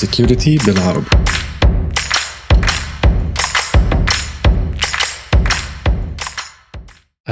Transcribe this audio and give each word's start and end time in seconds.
security 0.00 0.56
بالعربي 0.66 1.06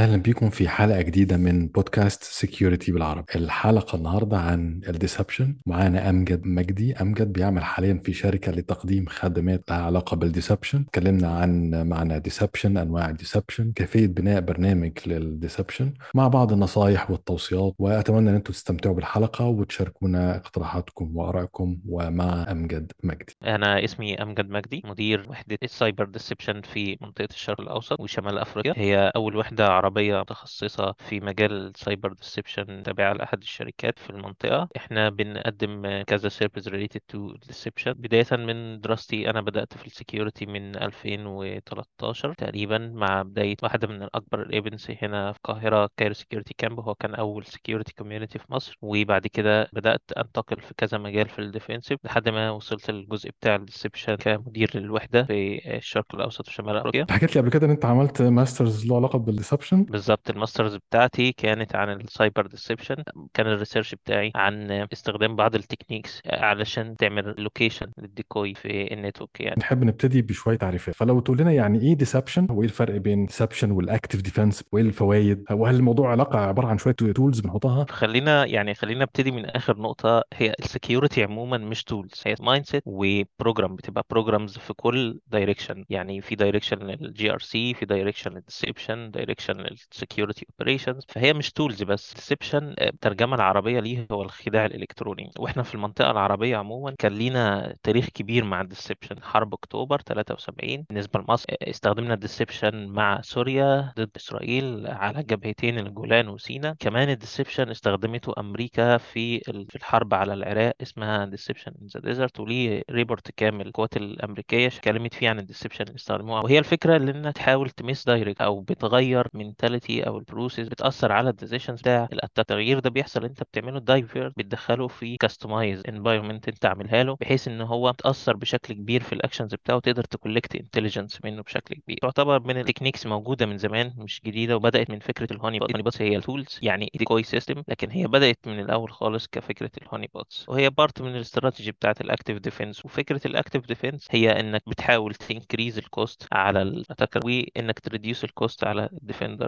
أهلا 0.09 0.23
بيكم 0.23 0.51
في 0.51 0.69
حلقة 0.69 1.03
جديدة 1.03 1.37
من 1.37 1.67
بودكاست 1.67 2.23
security 2.23 2.93
بالعربي. 2.93 3.27
الحلقة 3.37 3.97
النهارده 3.97 4.39
عن 4.39 4.81
ال 4.89 4.96
deception 4.96 5.57
معانا 5.67 6.11
أمجد 6.11 6.47
مجدي. 6.47 6.97
أمجد 6.97 7.33
بيعمل 7.33 7.65
حاليا 7.65 8.01
في 8.05 8.13
شركة 8.13 8.53
لتقديم 8.53 9.07
خدمات 9.09 9.65
لها 9.71 9.83
علاقة 9.83 10.17
بال 10.17 10.28
deception 10.28 10.81
اتكلمنا 10.81 11.29
عن 11.29 11.71
معنى 11.89 12.21
deception 12.21 12.77
أنواع 12.77 13.11
ال 13.11 13.17
deception 13.17 13.73
كيفية 13.73 14.07
بناء 14.07 14.41
برنامج 14.41 14.93
لل 15.07 15.22
deception 15.22 15.93
مع 16.15 16.29
بعض 16.29 16.53
النصائح 16.53 17.11
والتوصيات 17.11 17.75
وأتمنى 17.79 18.31
أن 18.31 18.35
أنتم 18.35 18.53
تستمتعوا 18.53 18.95
بالحلقة 18.95 19.45
وتشاركونا 19.45 20.37
اقتراحاتكم 20.37 21.17
وآرائكم. 21.17 21.79
ومع 21.89 22.47
أمجد 22.51 22.93
مجدي. 23.05 23.37
أنا 23.45 23.85
اسمي 23.85 24.23
أمجد 24.23 24.51
مجدي 24.51 24.83
مدير 24.85 25.27
وحدة 25.29 25.59
ال 25.63 25.70
cyber 25.70 26.05
deception 26.05 26.61
في 26.61 26.99
منطقة 27.01 27.29
الشرق 27.31 27.61
الأوسط 27.61 28.01
وشمال 28.01 28.39
أفريقيا. 28.39 28.73
هي 28.77 29.13
أول 29.17 29.37
وحدة 29.37 29.69
عربية 29.99 30.21
متخصصة 30.21 30.95
في 30.99 31.21
مجال 31.21 31.53
ال 31.53 31.63
cyber 31.63 32.13
deception 32.13 32.83
تابعة 32.83 33.13
لأحد 33.13 33.43
الشركات 33.43 33.99
في 33.99 34.11
المنطقة. 34.11 34.69
إحنا 34.77 35.11
بنقدم 35.11 36.03
كذا 36.03 36.29
service 36.29 36.69
related 36.69 37.01
to 37.09 37.33
deception 37.47 37.93
بداية 37.93 38.27
من 38.33 38.81
دراستي 38.81 39.31
أنا 39.31 39.41
بدأت 39.41 39.75
في 39.77 39.87
ال 39.87 39.93
security 39.93 40.47
من 40.47 40.77
2013 40.77 42.35
تقريبا 42.35 42.79
مع 42.79 43.23
بداية 43.23 43.57
واحدة 43.63 43.89
من 43.89 44.03
الأكبر 44.03 44.43
ال 44.43 44.50
events 44.50 44.91
هنا 45.03 45.33
في 45.33 45.39
القاهرة 45.39 45.91
Cairo 45.97 46.15
Security 46.15 46.55
Camp 46.59 46.81
هو 46.81 46.95
كان 46.95 47.15
أول 47.15 47.45
security 47.45 47.93
community 47.95 48.39
في 48.39 48.45
مصر. 48.53 48.79
وبعد 48.83 49.27
كده 49.27 49.69
بدأت 49.73 50.03
أنتقل 50.19 50.61
في 50.61 50.75
كذا 50.77 50.99
مجال 50.99 51.29
في 51.29 51.39
ال 51.39 51.45
defensive 51.45 51.99
لحد 52.05 52.29
ما 52.29 52.51
وصلت 52.51 52.91
للجزء 52.91 53.31
بتاع 53.31 53.55
ال 53.55 53.61
deception 53.61 54.15
كمدير 54.15 54.71
للوحدة 54.75 55.25
في 55.25 55.77
الشرق 55.77 56.15
الأوسط 56.15 56.49
وشمال 56.49 56.77
أفريقيا. 56.77 57.07
حكيت 57.11 57.35
لي 57.37 57.41
قبل 57.41 57.51
كده 57.51 57.67
إن 57.67 57.71
أنت 57.71 57.85
عملت 57.85 58.23
masters 58.23 58.87
له 58.87 58.97
علاقة 58.97 59.19
بال 59.19 59.31
deception 59.31 59.87
بالظبط 59.89 60.31
ال 60.31 60.36
masters 60.37 60.77
بتاعتي 60.77 61.33
كانت 61.33 61.77
عن 61.77 62.01
ال 62.01 62.08
cyber 62.08 62.47
deception 62.47 62.97
كان 63.35 63.47
ال 63.47 63.52
research 63.52 63.95
بتاعي 63.95 64.33
عن 64.35 64.71
استخدام 64.93 65.37
بعض 65.37 65.55
ال 65.55 65.61
techniques 65.61 66.23
علشان 66.27 66.97
تعمل 66.97 67.35
location 67.39 67.87
لل 67.99 68.15
decoy 68.15 68.55
في 68.55 68.95
ال 68.95 69.00
network 69.01 69.41
يعني. 69.41 69.57
نحب 69.59 69.85
نبتدي 69.85 70.23
بشوية 70.23 70.57
تعريفات. 70.57 70.95
فلو 70.95 71.21
تقول 71.21 71.39
لنا 71.39 71.53
يعني 71.53 71.81
إيه 71.83 71.95
deception 71.95 72.47
وإيه 72.51 72.69
الفرق 72.69 72.97
بين 72.97 73.27
deception 73.27 73.71
وال 73.71 73.84
active 73.84 74.23
defense 74.23 74.63
وإيه 74.73 74.85
الفوايد 74.85 75.45
وهل 75.51 75.75
الموضوع 75.75 76.11
علاقة 76.11 76.39
عبارة 76.39 76.67
عن 76.67 76.79
شوية 76.79 76.95
tools 76.95 77.41
بنحطها؟ 77.41 77.87
خلينا 77.91 78.45
يعني 78.45 78.75
خلينا 78.75 79.01
نبتدي 79.03 79.31
من 79.31 79.45
آخر 79.45 79.79
نقطة. 79.79 80.23
هي 80.35 80.55
ال 80.61 80.68
security 80.68 81.23
عموما 81.23 81.59
مش 81.59 81.85
tools 81.85 82.23
هي 82.27 82.35
mindset 82.41 82.67
و 82.67 82.83
program 82.87 83.77
بتبقى 83.77 84.05
programs 84.11 84.59
في 84.59 84.73
كل 84.73 85.21
direction 85.27 85.85
يعني 85.91 86.21
في 86.21 86.35
direction 86.35 86.79
لل 86.79 87.33
GRC 87.33 87.75
في 87.75 87.87
direction 87.87 88.31
لل 88.33 88.47
deception 88.47 89.11
direction 89.11 89.57
لل 89.93 90.04
security 90.04 90.47
operations 90.51 91.05
فهي 91.09 91.33
مش 91.33 91.51
tools 91.53 91.83
بس 91.83 92.15
deception 92.15 92.75
الترجمه 92.81 93.35
العربية 93.37 93.81
ليه 93.81 94.07
هو 94.13 94.23
الخداع 94.23 94.67
الإلكتروني. 94.67 95.31
وإحنا 95.39 95.63
في 95.63 95.75
المنطقة 95.75 96.11
العربية 96.11 96.57
عموما 96.57 96.91
كان 96.99 97.13
لينا 97.13 97.75
تاريخ 97.83 98.07
كبير 98.09 98.45
مع 98.45 98.61
ال 98.61 98.67
deception 98.67 99.23
حرب 99.23 99.55
أكتوبر 99.55 100.01
73 100.01 100.85
بالنسبة 100.89 101.21
لمصر 101.21 101.47
استخدمنا 101.63 102.15
ال 102.15 102.22
deception 102.22 102.87
مع 102.89 103.21
سوريا 103.21 103.93
ضد 103.99 104.11
إسرائيل 104.17 104.87
على 104.87 105.23
جبهتين 105.23 105.79
الجولان 105.79 106.29
وسيناء 106.29 106.75
كمان 106.81 107.09
ال 107.11 107.17
deception 107.17 107.71
استخدمته 107.71 108.33
أمريكا 108.39 108.97
في 108.97 109.41
في 109.41 109.77
الحرب 109.77 110.15
على 110.15 110.33
العراق 110.35 110.75
اسمها 110.83 111.25
deception 111.25 111.73
in 111.83 111.87
the 111.87 112.01
desert 112.01 112.41
وليه 112.41 112.83
report 112.91 113.31
كامل 113.37 113.67
القوات 113.67 113.97
الأمريكية 113.97 114.67
اتكلمت 114.67 115.15
فيه 115.15 115.29
عن 115.29 115.39
ال 115.39 115.43
deception 115.43 115.85
اللي 115.85 115.97
استخدموها. 115.97 116.43
وهي 116.45 116.59
الفكرة 116.59 116.97
اللي 116.97 117.11
إنها 117.11 117.31
تحاول 117.31 117.71
تمس 117.71 118.05
direct 118.07 118.41
أو 118.41 118.61
بتغير 118.61 119.27
mentality 119.69 120.07
أو 120.07 120.19
ال 120.19 120.25
process 120.25 120.69
بتأثر 120.69 121.13
على 121.13 121.31
ال 121.31 121.36
decisions 121.36 121.81
بتاع 121.81 122.09
التغيير 122.39 122.79
ده 122.79 122.91
بيحصل 122.91 123.25
أنت 123.25 123.43
بتعمله 123.43 123.81
divert 123.81 124.29
بتدخله 124.37 124.89
في 124.89 125.17
customized 125.17 125.83
environment 125.89 126.49
أنت 126.49 126.67
عاملها 126.67 127.03
له 127.03 127.17
بحيث 127.21 127.49
إن 127.49 127.61
هو 127.61 127.91
تأثر 127.91 128.37
بشكل 128.37 128.75
كبير 128.75 129.03
في 129.03 129.13
ال 129.13 129.18
actions 129.18 129.55
بتاعه 129.55 129.77
وتقدر 129.77 130.05
ت 130.05 130.11
collect 130.11 130.55
intelligence 130.57 131.19
منه 131.25 131.43
بشكل 131.43 131.75
كبير. 131.75 131.99
تعتبر 132.03 132.41
من 132.41 132.59
ال 132.59 132.63
techniques 132.63 133.07
موجودة 133.07 133.47
من 133.47 133.59
زمان 133.59 133.93
مش 133.97 134.21
جديدة 134.27 134.57
وبدأت 134.57 134.91
من 134.91 134.99
فكرة 134.99 135.33
ال 135.33 135.59
honeypot 135.59 135.71
ال 135.71 135.83
honeypots 135.83 136.03
هي 136.03 136.17
ال 136.17 136.24
tools 136.24 136.59
يعني 136.63 136.91
decoy 136.95 137.23
system 137.23 137.63
لكن 137.69 137.91
هي 137.91 138.07
بدأت 138.07 138.39
من 138.47 138.61
الأول 138.61 138.93
خالص 138.93 139.27
كفكرة 139.27 139.71
ال 139.83 140.11
honeypots 140.15 140.49
وهي 140.49 140.71
part 140.71 141.03
من 141.03 141.17
الاستراتيجي 141.17 141.73
بتاعت 141.73 142.01
ال 142.01 142.06
active 142.06 142.39
defense 142.39 142.85
وفكرة 142.85 143.21
ال 143.27 143.32
active 143.32 143.63
defense 143.73 144.07
هي 144.11 144.41
إنك 144.41 144.63
بتحاول 144.69 145.15
ت 145.15 145.22
increase 145.22 145.79
ال 145.79 145.88
cost 145.88 146.27
على 146.33 146.63
ال 146.63 146.69
attacker 146.69 147.21
وإنك 147.27 147.79
ت 147.81 147.87
reduce 147.87 148.25
ال 148.25 148.33
cost 148.33 148.65
على 148.65 148.89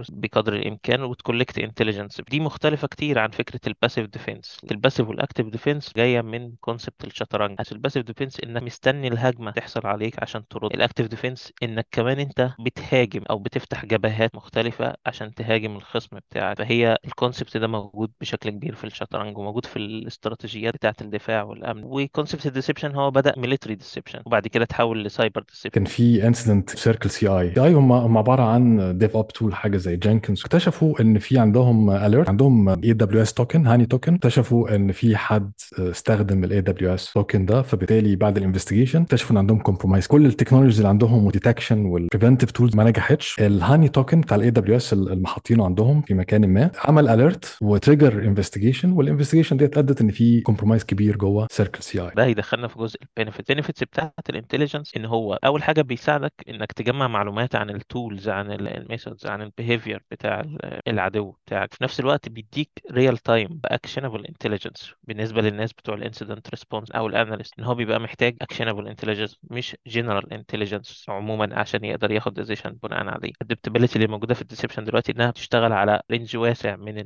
ال 0.00 0.01
defenders 0.01 0.06
بقدر 0.10 0.54
الإمكان 0.54 1.02
وت 1.02 1.15
collect 1.15 1.58
intelligence 1.58 2.20
دي 2.30 2.40
مختلفة 2.40 2.88
كتير 2.88 3.18
عن 3.18 3.30
فكرة 3.30 3.60
ال 3.66 3.71
passive 3.71 4.06
defense 4.06 4.70
ال 4.70 4.75
passive 4.75 5.08
وال 5.08 5.18
active 5.18 5.46
defense 5.46 5.92
جاية 5.96 6.20
من 6.20 6.52
concept 6.60 7.04
الشطرنج. 7.04 7.58
ال 7.72 7.76
passive 7.76 8.04
defense 8.10 8.36
إنك 8.44 8.62
مستني 8.62 9.08
الهجمة 9.08 9.50
تحصل 9.50 9.86
عليك 9.86 10.22
عشان 10.22 10.48
ترد. 10.48 10.72
ال 10.74 10.79
active 10.79 11.06
defense 11.14 11.50
إنك 11.62 11.86
كمان 11.90 12.18
أنت 12.18 12.50
بتهاجم 12.60 13.22
أو 13.30 13.38
بتفتح 13.38 13.84
جبهات 13.84 14.34
مختلفة 14.34 14.94
عشان 15.06 15.34
تهاجم 15.34 15.76
الخصم 15.76 16.16
بتاعك. 16.30 16.58
فهي 16.58 16.98
ال 17.04 17.11
concept 17.11 17.56
ده 17.56 17.66
موجود 17.66 18.12
بشكل 18.20 18.50
كبير 18.50 18.74
في 18.74 18.84
الشطرنج 18.84 19.38
وموجود 19.38 19.66
في 19.66 19.76
الاستراتيجيات 19.76 20.74
بتاعة 20.74 20.96
الدفاع 21.00 21.42
والأمن. 21.42 21.82
و 21.84 21.92
concept 21.92 22.46
ال 22.46 22.51
deception 22.51 22.94
هو 22.94 23.10
بدأ 23.10 23.34
military 23.38 23.74
deception 23.74 24.22
وبعد 24.26 24.46
كده 24.48 24.64
تحول 24.64 25.04
لسايبر 25.04 25.42
deception 25.42 25.70
كان 25.70 25.84
في 25.84 26.26
incident 26.26 26.70
CircleCI 26.70 27.72
هم 27.74 28.18
عبارة 28.18 28.42
عن 28.42 28.98
DevOps 28.98 29.28
tool 29.28 29.54
حاجة 29.54 29.76
زي 29.76 29.89
Jenkins 29.96 30.40
اكتشفوا 30.40 31.00
إن 31.00 31.18
في 31.18 31.38
عندهم 31.38 31.90
alert 31.90 32.28
عندهم 32.28 32.68
AWS 32.68 33.34
token 33.34 33.66
honey 33.66 33.86
token 33.86 34.14
اكتشفوا 34.14 34.74
إن 34.76 34.92
في 34.92 35.16
حد 35.16 35.52
استخدم 35.78 36.44
ال 36.44 36.60
AWS 36.60 37.12
token 37.12 37.46
ده 37.46 37.62
فبالتالي 37.62 38.16
بعد 38.16 38.36
ال 38.36 38.41
investigation 38.41 39.02
اكتشفوا 39.02 39.32
إن 39.32 39.36
عندهم 39.38 39.58
compromise 39.58 40.06
كل 40.06 40.26
ال 40.26 40.30
technologies 40.30 40.76
اللي 40.76 40.88
عندهم 40.88 41.24
وال 41.24 41.35
detection 41.35 41.84
وال 41.84 41.95
preventive 41.95 42.50
tools 42.50 42.76
ما 42.76 42.84
نجحتش. 42.84 43.36
ال 43.40 43.48
honey 43.48 43.88
token 43.88 44.20
بتاع 44.20 44.36
ال 44.36 44.50
AWS 44.50 44.92
اللي 44.92 45.28
حاطينه 45.28 45.64
عندهم 45.64 46.02
في 46.02 46.14
مكان 46.14 46.46
ما 46.46 46.70
عمل 46.84 47.08
alert 47.08 47.56
و 47.62 47.70
trigger 47.70 48.24
investigation 48.24 48.92
وال 48.92 49.01
investigation 49.01 49.56
ديت 49.56 49.78
أدت 49.78 50.00
إن 50.00 50.10
في 50.10 50.40
compromise 50.40 50.84
كبير 50.84 51.16
جوه 51.16 51.46
CircleCI 51.50 52.10
ده 52.16 52.24
يدخلنا 52.26 52.68
في 52.68 52.78
جزء 52.78 52.96
ال 53.02 53.08
benefit 53.08 53.50
ال 53.50 53.54
benefits 53.54 53.84
بتاعت 53.84 54.30
ال 54.30 54.35
intelligence 54.35 54.92
إن 54.96 55.04
هو 55.04 55.34
أول 55.34 55.62
حاجة 55.62 55.82
بيساعدك 55.82 56.32
إنك 56.48 56.72
تجمع 56.72 57.08
معلومات 57.08 57.54
عن 57.56 57.70
ال 57.70 57.80
tools 57.80 58.28
عن 58.28 58.50
ال 58.50 58.60
methods 58.60 59.26
عن 59.26 59.42
ال 59.42 59.47
behavior 59.47 59.79
بتاع 59.88 60.42
العدو 60.88 61.30
بتاعك. 61.46 61.74
في 61.74 61.84
نفس 61.84 62.00
الوقت 62.00 62.28
بيديك 62.28 62.70
real 62.92 63.18
time 63.18 63.48
ب 63.48 63.56
actionable 63.56 64.26
intelligence 64.26 64.94
بالنسبة 65.02 65.42
للناس 65.42 65.72
بتوع 65.72 65.94
ال 65.94 66.01
incident 66.01 66.50
response 66.50 66.90
أو 66.90 67.06
ال 67.06 67.13
analyst 67.13 67.58
إن 67.58 67.64
هو 67.64 67.74
بيبقى 67.74 68.00
محتاج 68.00 68.36
actionable 68.42 68.88
intelligence 68.88 69.38
مش 69.42 69.76
general 69.86 70.32
intelligence 70.32 71.04
عموما 71.08 71.58
عشان 71.58 71.84
يقدر 71.84 72.10
ياخد 72.10 72.34
decision 72.34 72.70
بناء 72.82 73.08
عليه. 73.08 73.30
ال 73.30 73.35
adaptability 73.35 73.96
اللي 73.96 74.06
موجودة 74.08 74.34
في 74.34 74.42
ال 74.42 74.47
deception 74.47 74.84
دلوقتي 74.84 75.12
إنها 75.12 75.30
بتشتغل 75.30 75.72
على 75.72 76.00
range 76.10 76.36
واسع 76.36 76.76
من 76.76 77.04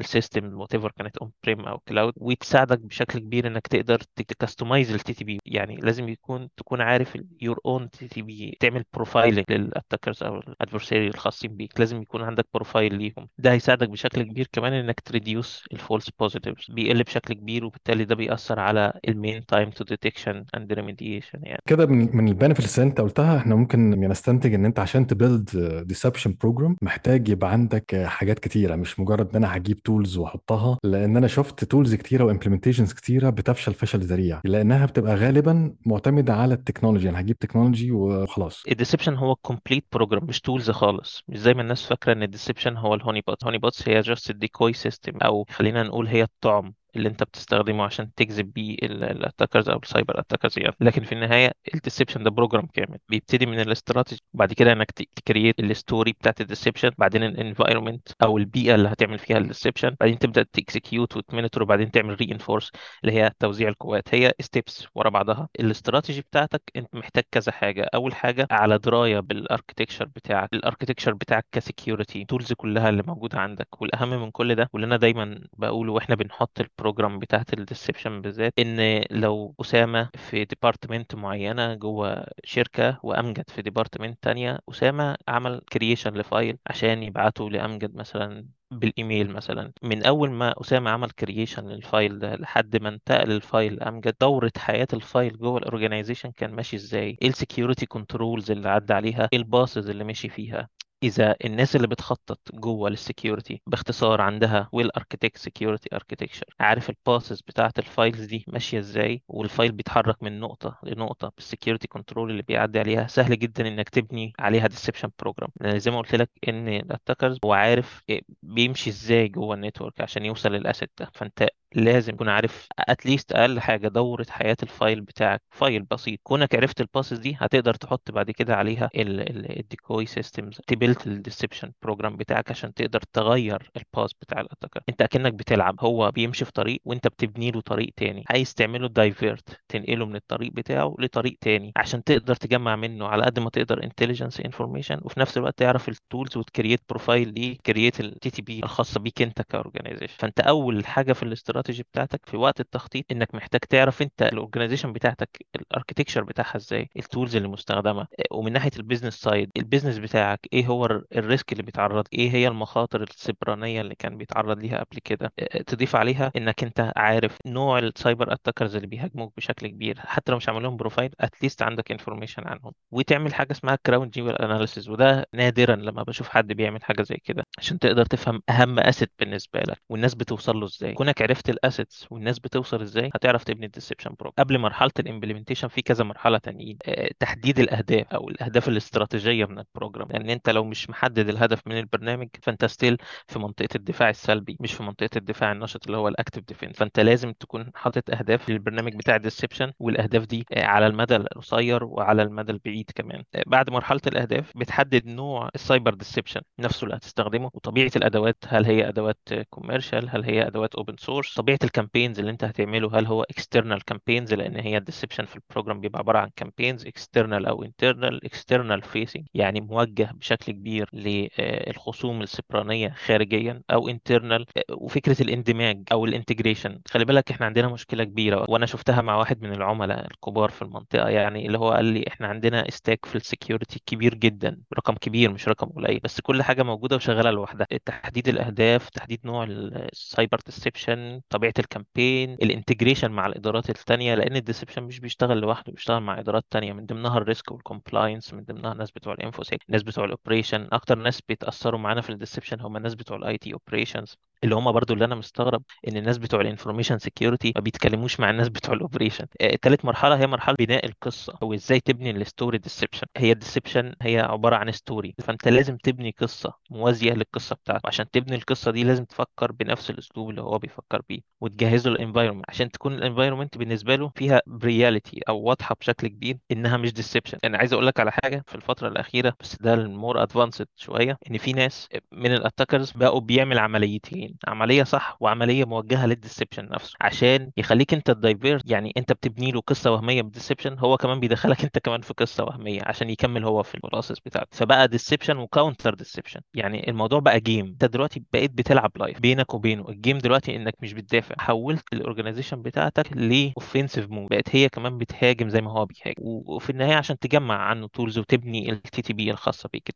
ال 0.00 0.60
system 0.60 0.74
whatever 0.74 0.90
كانت 0.92 1.16
on-prem 1.18 1.60
أو 1.60 1.78
cloud 1.78 2.12
وتساعدك 2.16 2.78
بشكل 2.78 3.18
كبير 3.18 3.46
إنك 3.46 3.66
تقدر 3.66 3.98
ت 4.16 4.92
customize 4.94 5.14
ال 5.14 5.24
TTP 5.24 5.38
يعني 5.46 5.76
لازم 5.76 6.08
يكون 6.08 6.48
تكون 6.56 6.80
عارف 6.80 7.18
your 7.40 7.58
own 7.66 7.90
TTP 7.90 8.56
تعمل 8.60 8.84
profiling 8.94 9.44
لل 9.50 9.63
attackers 9.63 10.22
أو 10.22 10.36
ال 10.38 10.45
adversary 10.45 11.08
الخاصين 11.08 11.56
بيك. 11.56 11.80
لازم 11.80 12.02
يكون 12.10 12.22
عندك 12.22 12.46
profile 12.54 12.94
ليهم. 12.94 13.28
ده 13.38 13.52
هيساعدك 13.52 13.88
بشكل 13.88 14.22
كبير 14.22 14.48
كمان 14.52 14.72
إنك 14.72 15.00
ت 15.00 15.09
reduce 15.09 15.64
ال 15.72 15.78
false 15.78 16.10
positives 16.20 16.66
بيقل 16.70 17.02
بشكل 17.02 17.34
كبير 17.34 17.64
وبالتالي 17.64 18.04
ده 18.04 18.14
بيأثر 18.14 18.60
على 18.60 18.92
ال 19.08 19.16
mean 19.16 19.46
time 19.46 19.70
to 19.70 19.84
detection 19.84 20.44
and 20.56 20.72
remediation 20.72 21.38
يعني. 21.42 21.62
كده 21.66 21.86
من 21.86 22.16
من 22.16 22.28
ال 22.28 22.34
benefits 22.34 22.78
اللي 22.78 22.90
انت 22.90 23.00
قلتها 23.00 23.36
إحنا 23.36 23.54
ممكن 23.54 23.90
نستنتج 23.90 24.54
إن 24.54 24.64
انت 24.64 24.78
عشان 24.78 25.06
ت 25.06 25.13
build 25.13 25.50
deception 25.86 26.34
program 26.40 26.76
محتاج 26.82 27.28
يبقى 27.28 27.52
عندك 27.52 28.02
حاجات 28.06 28.38
كتيرة. 28.38 28.76
مش 28.76 29.00
مجرد 29.00 29.30
إن 29.30 29.36
أنا 29.44 29.56
هجيب 29.56 29.82
tools 29.82 30.16
وأحطها 30.16 30.78
لأن 30.84 31.16
أنا 31.16 31.26
شفت 31.26 31.64
tools 31.64 31.94
كتيرة 31.94 32.24
و 32.24 32.28
implementations 32.28 32.92
كتيرة 32.92 33.30
بتفشل 33.30 33.74
فشل 33.74 33.98
ذريع. 34.00 34.40
لأنها 34.44 34.86
بتبقى 34.86 35.14
غالبا 35.14 35.74
معتمدة 35.86 36.34
على 36.34 36.54
ال 36.54 36.59
technology 36.59 37.08
أنا 37.08 37.20
هجيب 37.20 37.38
technology 37.38 37.92
وخلاص. 37.92 38.62
ال 38.70 38.74
deception 38.74 39.14
هو 39.14 39.34
complete 39.34 39.84
program 39.92 40.24
مش 40.24 40.40
tools 40.40 40.70
خالص. 40.70 41.22
مش 41.28 41.38
زي 41.38 41.54
ما 41.54 41.62
الناس 41.62 41.86
فاكرة 41.86 41.99
إن 42.08 42.22
ال 42.22 42.27
deception 42.27 42.76
هو 42.76 42.94
ال 42.94 43.20
honeypot 43.20 43.44
honeypots 43.44 43.88
هي 43.88 44.00
just 44.00 44.30
ال 44.30 44.37
decoy 44.37 44.72
system 44.72 45.12
أو 45.22 45.44
خلينا 45.50 45.82
نقول 45.82 46.06
هي 46.08 46.22
الطعم. 46.22 46.74
اللي 46.96 47.08
انت 47.08 47.22
بتستخدمه 47.22 47.84
عشان 47.84 48.14
تجذب 48.14 48.52
بيه 48.52 48.76
ال 48.82 48.91
attackers 48.91 49.68
أو 49.68 49.78
ال 49.78 49.85
cyber 49.85 50.20
attackers 50.20 50.58
يعني. 50.58 50.74
لكن 50.80 51.02
في 51.04 51.12
النهاية 51.12 51.52
ال 51.74 51.79
deception 51.79 52.22
ده 52.22 52.30
program 52.30 52.66
كامل. 52.66 52.98
بيبتدي 53.08 53.46
من 53.46 53.60
الاستراتيجي 53.60 54.22
بعد 54.34 54.52
كده 54.52 54.72
انك 54.72 54.90
ت 54.90 55.00
create 55.00 55.60
ال 55.60 55.69
story 55.69 56.12
بتاعت 56.12 56.40
ال 56.40 56.45
deception 56.45 56.90
بعدين 56.98 57.22
ال 57.22 57.29
environment 57.29 58.08
أو 58.22 58.38
البيئة 58.38 58.74
اللي 58.74 58.88
هتعمل 58.88 59.18
فيها 59.18 59.38
ال 59.38 59.44
deception 59.44 59.96
بعدين 60.00 60.18
تبدأ 60.18 60.42
ت 60.52 60.60
execute 60.60 61.16
وت 61.16 61.26
monitor 61.26 61.62
وبعدين 61.62 61.90
تعمل 61.90 62.14
reinforce 62.20 62.70
اللي 63.04 63.14
هي 63.14 63.30
توزيع 63.38 63.68
القوات. 63.68 64.14
هي 64.14 64.32
steps 64.40 64.86
ورا 64.94 65.10
بعضها. 65.10 65.48
الاستراتيجي 65.60 66.20
بتاعتك 66.20 66.62
انت 66.76 66.94
محتاج 66.96 67.24
كذا 67.32 67.52
حاجة. 67.52 67.90
أول 67.94 68.14
حاجة 68.14 68.46
على 68.50 68.78
دراية 68.78 69.20
بال 69.20 69.32
architecture 69.32 70.04
بتاعك. 70.04 70.48
ال 70.52 70.57
architecture 70.57 71.14
بتاعك 71.14 71.46
ك 71.52 71.60
security 71.60 72.22
ال 72.22 72.27
tools 72.27 72.52
كلها 72.52 72.88
اللي 72.88 73.02
موجودة 73.06 73.38
عندك. 73.40 73.82
والأهم 73.82 74.10
من 74.22 74.30
كل 74.30 74.54
ده 74.54 74.70
واللي 74.72 74.86
أنا 74.86 74.96
دايما 74.96 75.40
بقوله 75.58 75.92
وإحنا 75.92 76.14
بنحط 76.14 76.60
ال 76.80 76.85
program 76.85 77.18
بتاعت 77.18 77.52
ال 77.52 77.59
deception 77.59 78.20
بالذات 78.22 78.52
إن 78.58 79.04
لو 79.10 79.54
أسامة 79.60 80.10
في 80.14 80.44
department 80.44 81.14
معينة 81.14 81.74
جوه 81.74 82.26
شركة 82.44 83.00
وأمجد 83.02 83.50
في 83.50 83.62
department 83.62 84.18
تانية 84.22 84.58
أسامة 84.70 85.16
عمل 85.28 85.60
creation 85.72 86.14
ل 86.14 86.23
file 86.23 86.58
عشان 86.66 87.02
يبعته 87.02 87.50
لأمجد 87.50 87.94
مثلا 87.94 88.46
بالإيميل 88.70 89.30
مثلا. 89.32 89.72
من 89.82 90.04
أول 90.04 90.30
ما 90.30 90.54
أسامة 90.60 90.90
عمل 90.90 91.10
creation 91.10 91.68
لل 91.68 91.85
file 91.85 92.18
ده 92.18 92.34
لحد 92.36 92.76
ما 92.82 92.88
انتقل 92.88 93.32
ال 93.32 93.40
file 93.40 93.74
لأمجد 93.74 94.14
دورة 94.20 94.52
حياة 94.56 94.88
ال 94.92 95.01
file 95.01 95.38
جوه 95.38 95.58
ال 95.58 95.63
organization 95.63 96.30
كان 96.32 96.50
ماشي 96.54 96.76
إزاي؟ 96.76 97.18
إيه 97.22 97.28
ال 97.28 97.34
security 97.34 97.86
controls 97.86 98.50
اللي 98.50 98.68
عدى 98.68 98.92
عليها 98.94 99.28
إيه 99.32 99.38
ال 99.38 99.47
paths 99.47 99.90
اللي 99.90 100.04
مشي 100.04 100.28
فيها. 100.28 100.68
إذا 101.02 101.36
الناس 101.44 101.76
اللي 101.76 101.86
بتخطط 101.86 102.40
جوه 102.54 102.88
ال 102.88 102.96
security 102.96 103.62
باختصار 103.66 104.20
عندها 104.20 104.68
well 104.72 104.90
architected 104.96 105.36
security 105.38 105.88
architecture 105.92 106.44
عارف 106.60 106.90
ال 106.90 106.98
paths 106.98 107.40
بتاعه 107.40 107.72
ال 107.78 107.86
files 107.86 108.24
دي 108.24 108.44
ماشية 108.48 108.78
إزاي؟ 108.78 109.22
وال 109.28 109.43
file 109.43 109.72
بيتحرك 109.72 110.22
من 110.22 110.40
نقطة 110.40 110.78
لنقطة 110.82 111.32
بال 111.36 111.46
security 111.46 111.88
control 111.88 112.30
اللي 112.30 112.42
بيعدي 112.42 112.78
عليها. 112.78 113.06
سهل 113.06 113.38
جدا 113.38 113.68
إنك 113.68 113.88
تبني 113.88 114.32
عليها 114.38 114.66
deception 114.66 115.10
program 115.18 115.50
لأن 115.60 115.78
زي 115.78 115.90
ما 115.90 115.98
قلت 115.98 116.14
لك 116.14 116.30
إن 116.48 116.68
ال 116.68 116.75
attackers 116.75 117.38
هو 117.44 117.52
عارف 117.52 118.02
بيمشي 118.42 118.90
إزاي 118.90 119.28
جوه 119.28 119.54
ال 119.54 119.60
network 119.60 120.00
عشان 120.00 120.24
يوصل 120.24 120.52
لل 120.52 120.63
asset 120.63 120.90
ده. 120.98 121.10
فأنت 121.14 121.48
لازم 121.74 122.12
تكون 122.12 122.28
عارف 122.28 122.66
at 122.78 122.93
least 122.93 123.32
أقل 123.32 123.60
حاجة 123.60 123.88
دورة 123.88 124.26
حياة 124.30 124.56
ال 124.62 124.70
file 124.70 125.00
بتاعك. 125.00 125.42
file 125.50 125.82
بسيط. 125.82 126.20
كونك 126.22 126.54
عرفت 126.54 126.80
ال 126.80 126.86
paths 126.86 127.18
دي 127.18 127.36
هتقدر 127.40 127.74
تحط 127.74 128.10
بعد 128.10 128.30
كده 128.30 128.56
عليها 128.56 128.90
ال 128.96 129.14
decoy 129.14 130.06
systems 130.06 130.60
ت 130.66 130.73
build 130.73 131.06
ال 131.06 131.13
deception 131.13 131.72
program 131.82 132.16
بتاعك 132.16 132.50
عشان 132.50 132.74
تقدر 132.74 133.00
تغير 133.12 133.70
ال 133.76 133.83
path 133.83 134.12
بتاع 134.12 134.40
ال 134.40 134.44
attacker. 134.44 134.80
انت 134.88 135.02
أكنك 135.02 135.32
بتلعب. 135.34 135.76
هو 135.80 136.10
بيمشي 136.10 136.44
في 136.44 136.52
طريق 136.52 136.80
وانت 136.84 137.08
بتبني 137.08 137.50
له 137.50 137.60
طريق 137.60 137.92
تاني. 137.96 138.24
عايز 138.30 138.54
تعمله 138.54 138.88
divert 138.88 139.60
تنقله 139.68 140.06
من 140.06 140.16
الطريق 140.16 140.52
بتاعه 140.52 140.94
لطريق 140.98 141.36
تاني 141.40 141.72
عشان 141.76 142.04
تقدر 142.04 142.34
تجمع 142.34 142.76
منه 142.76 143.06
على 143.08 143.24
قد 143.24 143.38
ما 143.38 143.50
تقدر 143.50 143.84
intelligence 143.84 144.40
information 144.40 145.00
وفي 145.02 145.20
نفس 145.20 145.36
الوقت 145.36 145.58
تعرف 145.58 145.88
ال 145.88 145.96
tools 145.96 146.36
وت 146.36 146.47
create 146.47 146.80
profile 146.88 147.34
ليه 147.34 147.58
create 147.66 148.00
ال 148.00 148.30
TTP 148.30 148.58
الخاصة 148.64 149.00
بيك 149.00 149.22
انت 149.22 149.42
ك 149.42 149.47
organization 149.47 150.14
فانت 150.18 150.40
أول 150.40 150.86
حاجة 150.86 151.12
في 151.12 151.22
الاستراتيجي 151.22 151.59
بتاعتك 151.68 152.20
في 152.26 152.36
وقت 152.36 152.60
التخطيط 152.60 153.04
إنك 153.12 153.34
محتاج 153.34 153.60
تعرف 153.60 154.02
أنت 154.02 154.22
ال 154.22 154.27
organization 154.27 154.92
بتاعتك 154.92 155.28
ال 155.56 155.61
architecture 155.61 156.22
بتاعها 156.24 156.56
إزاي 156.56 156.88
ال 156.96 157.03
tools 157.03 157.36
اللي 157.36 157.48
مستخدمه 157.48 158.06
ومن 158.32 158.52
ناحية 158.52 158.70
ال 158.76 158.80
business 158.80 159.14
side 159.14 159.50
ال 159.56 159.61
business 159.61 159.98
بتاعك 159.98 160.40
إيه 160.52 160.66
هو 160.66 160.86
ال 161.16 161.23
risk 161.23 161.52
اللي 161.52 161.62
بيتعرض 161.62 162.06
إيه 162.12 162.30
هي 162.30 162.48
المخاطر 162.48 163.02
السبرانيه 163.02 163.80
اللي 163.80 163.94
كان 163.94 164.16
بيتعرض 164.18 164.58
ليها 164.58 164.78
قبل 164.84 164.98
كده. 165.04 165.32
تضيف 165.66 165.96
عليها 165.96 166.32
إنك 166.36 166.62
أنت 166.64 166.92
عارف 166.96 167.36
نوع 167.46 167.78
ال 167.78 167.87
cyber 167.87 168.32
attackers 168.32 168.74
اللي 168.76 168.86
بيهاجموك 168.86 169.32
بشكل 169.36 169.66
كبير 169.66 170.00
حتى 170.00 170.32
لو 170.32 170.36
مش 170.36 170.48
عامل 170.48 170.62
لهم 170.62 170.76
profile 170.76 171.10
at 171.20 171.32
least 171.32 171.62
عندك 171.62 171.90
information 171.92 172.42
عنهم. 172.48 172.72
وتعمل 172.90 173.34
حاجة 173.34 173.52
اسمها 173.52 173.78
crown 173.86 174.10
jewel 174.10 174.36
analysis 174.36 174.88
وده 174.88 175.26
نادرا 175.34 175.76
لما 175.76 176.02
بشوف 176.02 176.28
حد 176.28 176.52
بيعمل 176.52 176.84
حاجة 176.84 177.02
زي 177.02 177.16
كده 177.24 177.44
عشان 177.58 177.78
تقدر 177.78 178.04
تفهم 178.06 178.42
أهم 178.50 178.78
asset 178.78 179.12
بالنسبة 179.18 179.60
لك 179.60 179.78
والناس 179.88 180.14
بتوصل 180.14 180.56
له 180.60 180.66
إزاي. 180.66 180.92
كونك 180.94 181.22
عرفت 181.22 181.49
ال 181.50 181.58
assets 181.58 182.06
والناس 182.10 182.38
بتوصل 182.38 182.80
إزاي 182.82 183.10
هتعرف 183.14 183.44
تبني 183.44 183.66
ال 183.66 183.71
deception 183.71 184.14
program 184.18 184.32
قبل 184.38 184.58
مرحلة 184.58 184.90
ال 184.98 185.03
implementation 185.03 185.68
في 185.68 185.82
كذا 185.82 186.04
مرحلة 186.04 186.38
تانيين. 186.38 186.78
أه 186.86 187.10
تحديد 187.18 187.58
الأهداف 187.58 188.06
أو 188.14 188.28
الأهداف 188.28 188.68
الاستراتيجية 188.68 189.44
من 189.44 189.58
ال 189.58 189.64
program 189.64 190.08
لأن 190.08 190.20
يعني 190.20 190.32
أنت 190.32 190.50
لو 190.50 190.64
مش 190.64 190.90
محدد 190.90 191.28
الهدف 191.28 191.66
من 191.66 191.78
البرنامج 191.78 192.28
فأنت 192.42 192.64
still 192.64 192.96
في 193.28 193.38
منطقة 193.38 193.68
الدفاع 193.76 194.10
السلبي 194.10 194.56
مش 194.60 194.72
في 194.72 194.82
منطقة 194.82 195.10
الدفاع 195.16 195.52
النشط 195.52 195.86
اللي 195.86 195.96
هو 195.98 196.08
ال 196.08 196.13
active 196.13 196.42
defense 196.48 196.76
فأنت 196.76 197.00
لازم 197.00 197.32
تكون 197.32 197.70
حاطط 197.74 198.10
أهداف 198.10 198.50
للبرنامج 198.50 198.94
بتاع 198.96 199.16
ال 199.16 199.22
deception 199.22 199.72
والأهداف 199.78 200.24
دي 200.26 200.44
على 200.56 200.86
المدى 200.86 201.16
القصير 201.16 201.84
وعلى 201.84 202.22
المدى 202.22 202.52
البعيد 202.52 202.90
كمان. 202.94 203.24
بعد 203.46 203.70
مرحلة 203.70 204.00
الأهداف 204.06 204.52
بتحدد 204.56 205.06
نوع 205.06 205.48
ال 205.54 205.61
cyber 205.61 205.94
deception 205.94 206.40
نفسه 206.60 206.84
اللي 206.84 206.96
هتستخدمه 206.96 207.50
وطبيعة 207.54 207.90
الأدوات 207.96 208.36
هل 208.48 208.64
هي 208.66 208.88
أدوات 208.88 209.18
commercial 209.50 210.08
هل 210.10 210.24
هي 210.24 210.46
أدوات 210.46 210.74
open 210.74 210.96
source 210.98 211.39
طبيعة 211.40 211.58
ال 211.64 211.69
campaigns 211.69 212.18
اللي 212.18 212.30
انت 212.30 212.44
هتعمله 212.44 212.98
هل 212.98 213.06
هو 213.06 213.22
external 213.22 213.84
campaigns 213.84 214.34
لأن 214.34 214.56
هي 214.56 214.76
ال 214.76 214.81
deception 214.81 215.24
في 215.24 215.36
ال 215.36 215.41
program 215.41 215.80
بيبقى 215.80 215.98
عبارة 215.98 216.18
عن 216.18 216.30
campaigns 216.36 216.86
external 216.86 217.46
أو 217.46 217.62
internal 217.64 218.24
external 218.24 218.82
facing 218.82 219.26
يعني 219.34 219.60
موجه 219.60 220.10
بشكل 220.14 220.52
كبير 220.52 220.88
للخصوم 220.92 222.22
السبرانية 222.22 222.88
خارجيا 222.88 223.62
أو 223.70 223.88
internal 223.88 224.46
وفكرة 224.72 225.22
الاندماج 225.22 225.82
أو 225.92 226.04
ال 226.04 226.10
integration. 226.10 226.80
خلي 226.88 227.04
بالك 227.04 227.30
إحنا 227.30 227.46
عندنا 227.46 227.68
مشكلة 227.68 228.04
كبيرة 228.04 228.46
وأنا 228.48 228.66
شفتها 228.66 229.02
مع 229.02 229.16
واحد 229.16 229.42
من 229.42 229.52
العملاء 229.52 230.06
الكبار 230.06 230.50
في 230.50 230.62
المنطقة 230.62 231.08
يعني 231.08 231.46
اللي 231.46 231.58
هو 231.58 231.70
قال 231.70 231.84
لي 231.84 232.04
إحنا 232.08 232.26
عندنا 232.28 232.68
stack 232.68 233.04
في 233.06 233.16
ال 233.16 233.23
security 233.23 233.80
كبير 233.86 234.14
جدا 234.14 234.60
رقم 234.78 234.94
كبير 234.94 235.30
مش 235.32 235.48
رقم 235.48 235.66
قليل 235.68 236.00
بس 236.04 236.20
كل 236.20 236.42
حاجة 236.42 236.62
موجودة 236.62 236.96
وشغالة 236.96 237.30
لوحدها. 237.30 237.66
تحديد 237.84 238.28
الأهداف 238.28 238.88
تحديد 238.90 239.20
نوع 239.24 239.44
ال 239.50 239.65
cyber 239.65 240.38
deception 240.46 241.20
طبيعة 241.30 241.54
ال 241.58 241.66
campaign 241.66 242.34
ال 242.34 242.40
integration 242.40 243.10
مع 243.10 243.26
الإدارات 243.26 243.70
الثانية 243.70 244.14
لأن 244.14 244.36
ال 244.36 244.41
deception 244.41 244.82
مش 244.82 245.00
بيشتغل 245.00 245.38
لوحده 245.40 245.72
بيشتغل 245.72 246.00
مع 246.02 246.20
إدارات 246.20 246.44
ثانية 246.50 246.72
من 246.72 246.86
ضمنها 246.86 247.18
ال 247.18 247.25
risk 247.25 247.52
وال 247.52 247.66
compliance 247.66 248.34
من 248.34 248.44
ضمنها 248.44 248.72
الناس 248.72 248.90
بتوع 248.90 249.12
ال 249.14 249.20
infosec 249.20 249.60
الناس 249.68 249.82
بتوع 249.82 250.04
ال 250.04 250.10
operation 250.10 250.68
أكتر 250.72 250.98
ناس 250.98 251.20
بيتأثروا 251.20 251.80
معانا 251.80 252.00
في 252.00 252.10
ال 252.10 252.15
deception 252.15 252.60
هم 252.60 252.76
الناس 252.76 252.94
بتوع 252.94 253.16
ال 253.16 253.38
IT 253.38 253.52
operations 253.54 254.16
اللي 254.44 254.54
هم 254.54 254.72
برضو 254.72 254.94
اللي 254.94 255.04
أنا 255.04 255.14
مستغرب 255.14 255.62
إن 255.88 255.96
الناس 255.96 256.18
بتوع 256.18 256.40
ال 256.40 256.45
information 256.45 256.98
security 256.98 257.52
ما 257.56 257.60
بيتكلموش 257.62 258.20
مع 258.20 258.30
الناس 258.30 258.48
بتوع 258.48 258.74
ال 258.74 258.79
operation 258.79 259.26
ثالث 259.62 259.84
مرحلة 259.84 260.16
هي 260.20 260.26
مرحلة 260.26 260.56
بناء 260.58 260.86
القصة 260.86 261.38
أو 261.42 261.54
إزاي 261.54 261.80
تبني 261.80 262.10
ال 262.10 262.18
story 262.18 262.58
deception 262.58 263.06
هي 263.16 263.32
ال 263.32 263.38
deception 263.38 263.94
هي 264.02 264.20
عبارة 264.20 264.56
عن 264.56 264.72
story 264.72 265.14
فأنت 265.18 265.48
لازم 265.48 265.76
تبني 265.76 266.14
قصة 266.18 266.52
موازية 266.70 267.12
للقصة 267.12 267.56
بتاعته 267.56 267.86
عشان 267.86 268.10
تبني 268.10 268.36
القصة 268.36 268.70
دي 268.70 268.84
لازم 268.84 269.04
تفكر 269.04 269.52
بنفس 269.52 269.90
الأسلوب 269.90 270.30
اللي 270.30 270.42
هو 270.42 270.58
بيفكر 270.58 271.02
بيه 271.08 271.20
وتجهزه 271.40 271.90
ال 271.90 271.94
environment 271.94 272.44
عشان 272.48 272.70
تكون 272.70 272.94
ال 272.94 272.99
environment 272.99 273.58
بالنسبة 273.58 273.96
له 273.96 274.12
فيها 274.16 274.40
ب 274.46 274.55
reality 274.55 275.20
أو 275.28 275.40
واضحة 275.42 275.74
بشكل 275.80 276.08
كبير 276.08 276.38
إنها 276.50 276.76
مش 276.76 276.92
deception 276.92 277.38
أنا 277.44 277.58
عايز 277.58 277.72
أقول 277.72 277.86
لك 277.86 278.00
على 278.00 278.12
حاجة 278.12 278.44
في 278.46 278.54
الفترة 278.54 278.88
الأخيرة 278.88 279.34
بس 279.40 279.56
ده 279.62 279.74
ال 279.74 279.84
more 279.84 280.22
advanced 280.22 280.66
شوية 280.76 281.18
إن 281.30 281.38
في 281.38 281.52
ناس 281.52 281.88
من 282.12 282.32
ال 282.32 282.38
attackers 282.38 282.90
بقوا 282.92 283.20
بيعمل 283.20 283.58
عمليتين. 283.58 284.29
عملية 284.48 284.82
صح 284.84 285.16
وعملية 285.20 285.64
موجهة 285.64 286.06
لل 286.06 286.17
deception 286.17 286.68
نفسه 286.68 286.96
عشان 287.00 287.50
يخليك 287.56 287.94
انت 287.94 288.10
ال 288.10 288.19
divert 288.19 288.70
يعني 288.70 288.92
انت 288.96 289.12
بتبني 289.12 289.50
له 289.50 289.60
قصة 289.60 289.90
وهمية 289.90 290.22
بال 290.22 290.32
deception 290.32 290.78
هو 290.78 290.96
كمان 290.96 291.20
بيدخلك 291.20 291.64
انت 291.64 291.78
كمان 291.78 292.00
في 292.00 292.14
قصة 292.14 292.44
وهمية 292.44 292.80
عشان 292.86 293.10
يكمل 293.10 293.44
هو 293.44 293.62
في 293.62 293.74
ال 293.74 293.80
process 293.80 294.20
بتاعته. 294.20 294.48
فبقى 294.52 294.88
deception 294.88 295.36
و 295.36 295.43
counter 295.43 295.94
deception 295.94 296.40
يعني 296.54 296.90
الموضوع 296.90 297.18
بقى 297.20 297.40
game 297.40 297.66
انت 297.66 297.84
دلوقتي 297.84 298.22
بقيت 298.32 298.50
بتلعب 298.50 298.92
live 298.96 299.20
بينك 299.20 299.54
وبينه. 299.54 299.88
ال 299.88 299.94
game 299.94 300.18
دلوقتي 300.18 300.56
انك 300.56 300.74
مش 300.82 300.92
بتدافع. 300.92 301.34
حولت 301.38 301.84
ال 301.92 301.97
organization 301.97 302.62
بتاعتك 302.62 303.12
ل 303.16 303.25
offensive 303.25 304.10
mode 304.10 304.28
بقت 304.28 304.56
هي 304.56 304.68
كمان 304.68 304.98
بتهاجم 304.98 305.48
زي 305.48 305.60
ما 305.60 305.70
هو 305.72 305.86
بيهاجم. 305.86 306.14
وفي 306.22 306.70
النهاية 306.70 306.94
عشان 306.96 307.18
تجمع 307.18 307.54
عنه 307.56 307.88
tools 307.88 308.18
وتبني 308.18 308.70
ال 308.72 309.02
TTP 309.02 309.30
الخاصة 309.30 309.68
بيك 309.72 309.88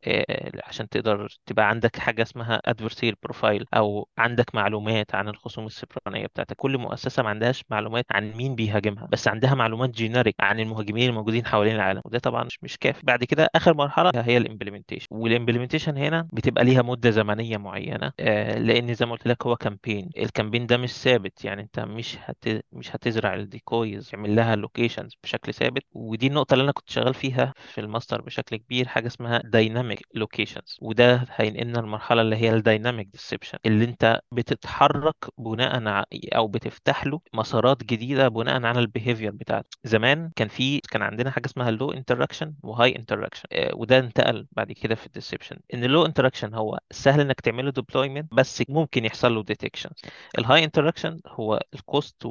عشان 0.64 0.88
تقدر 0.88 1.28
تبقى 1.46 1.68
عندك 1.68 1.96
حاجة 1.98 2.22
اسمها 2.22 2.60
adversary 2.64 3.16
profile 3.22 3.64
أو 3.74 4.08
عندك 4.24 4.54
معلومات 4.54 5.14
عن 5.14 5.28
الخصوم 5.28 5.66
السبرانيه 5.66 6.26
بتاعتك؟ 6.26 6.56
كل 6.56 6.78
مؤسسة 6.78 7.22
ما 7.22 7.28
عندهاش 7.28 7.64
معلومات 7.70 8.04
عن 8.10 8.32
مين 8.32 8.54
بيهاجمها 8.54 9.06
بس 9.12 9.28
عندها 9.28 9.54
معلومات 9.54 9.90
generic 9.90 10.34
عن 10.40 10.60
المهاجمين 10.60 11.08
الموجودين 11.10 11.46
حوالين 11.46 11.74
العالم 11.74 12.00
وده 12.04 12.18
طبعا 12.18 12.44
مش, 12.44 12.58
مش 12.62 12.78
كافي. 12.78 13.00
بعد 13.06 13.24
كده 13.24 13.48
آخر 13.54 13.74
مرحلة 13.74 14.10
هي 14.14 14.36
ال 14.36 14.41
implementation 14.41 15.06
وال 15.10 15.21
implementation 15.21 15.96
هنا 15.96 16.28
بتبقى 16.32 16.64
ليها 16.64 16.82
مدة 16.82 17.10
زمنية 17.10 17.56
معينة 17.56 18.12
آه 18.20 18.58
لأن 18.58 18.94
زي 18.94 19.06
ما 19.06 19.12
قلت 19.12 19.26
لك 19.28 19.46
هو 19.46 19.56
campaign 19.56 20.10
ال 20.18 20.24
campaign 20.24 20.66
ده 20.66 20.76
مش 20.76 20.92
ثابت 20.92 21.44
يعني 21.44 21.62
أنت 21.62 21.80
مش 21.80 22.16
هت... 22.20 22.64
مش 22.72 22.96
هتزرع 22.96 23.34
ال 23.34 23.45
decoys 23.45 24.08
تعمل 24.10 24.36
لها 24.36 24.56
locations 24.56 25.12
بشكل 25.22 25.54
ثابت. 25.54 25.82
ودي 25.92 26.26
النقطة 26.26 26.54
اللي 26.54 26.64
أنا 26.64 26.72
كنت 26.72 26.90
شغال 26.90 27.14
فيها 27.14 27.54
في 27.74 27.80
الماستر 27.80 28.22
بشكل 28.22 28.56
كبير 28.56 28.88
حاجة 28.88 29.06
اسمها 29.06 29.38
dynamic 29.44 30.00
locations 30.14 30.76
وده 30.82 31.26
هينقلنا 31.30 31.80
المرحله 31.80 32.20
اللي 32.22 32.36
هي 32.36 32.54
ال 32.54 32.61
dynamic 32.61 33.06
deception 33.06 33.58
اللي 33.66 33.84
أنت 33.84 34.13
بتتحرك 34.33 35.16
بناء. 35.38 36.04
أو 36.37 36.49
بتفتح 36.49 37.06
له 37.06 37.21
مسارات 37.35 37.85
جديدة 37.85 38.28
بناء 38.28 38.62
على 38.64 38.80
ال 38.80 38.86
behavior 38.86 39.30
بتاعته. 39.30 39.68
زمان 39.85 40.30
كان 40.37 40.49
في 40.49 40.80
كان 40.80 41.02
عندنا 41.02 41.30
حاجة 41.30 41.47
اسمها 41.47 41.71
low 41.70 41.92
interaction 41.92 42.54
و 42.62 42.96
high 42.96 43.10
interaction 43.10 43.48
وده 43.75 43.99
انتقل 43.99 44.47
بعد 44.52 44.73
كده 44.73 44.94
في 44.94 45.06
ال 45.06 45.11
deception 45.11 45.56
إن 45.75 45.85
ال 45.84 45.90
low 45.90 46.06
interaction 46.06 46.54
هو 46.54 46.78
سهل 46.90 47.21
إنك 47.21 47.40
تعمله 47.40 47.71
deployment 47.70 48.34
بس 48.35 48.62
ممكن 48.68 49.04
يحصل 49.04 49.35
له 49.35 49.42
detection 49.42 49.90
ال 50.38 50.64
high 50.64 50.79
interaction 50.79 51.20
هو 51.26 51.61
ال 51.74 51.85
cost 51.85 52.26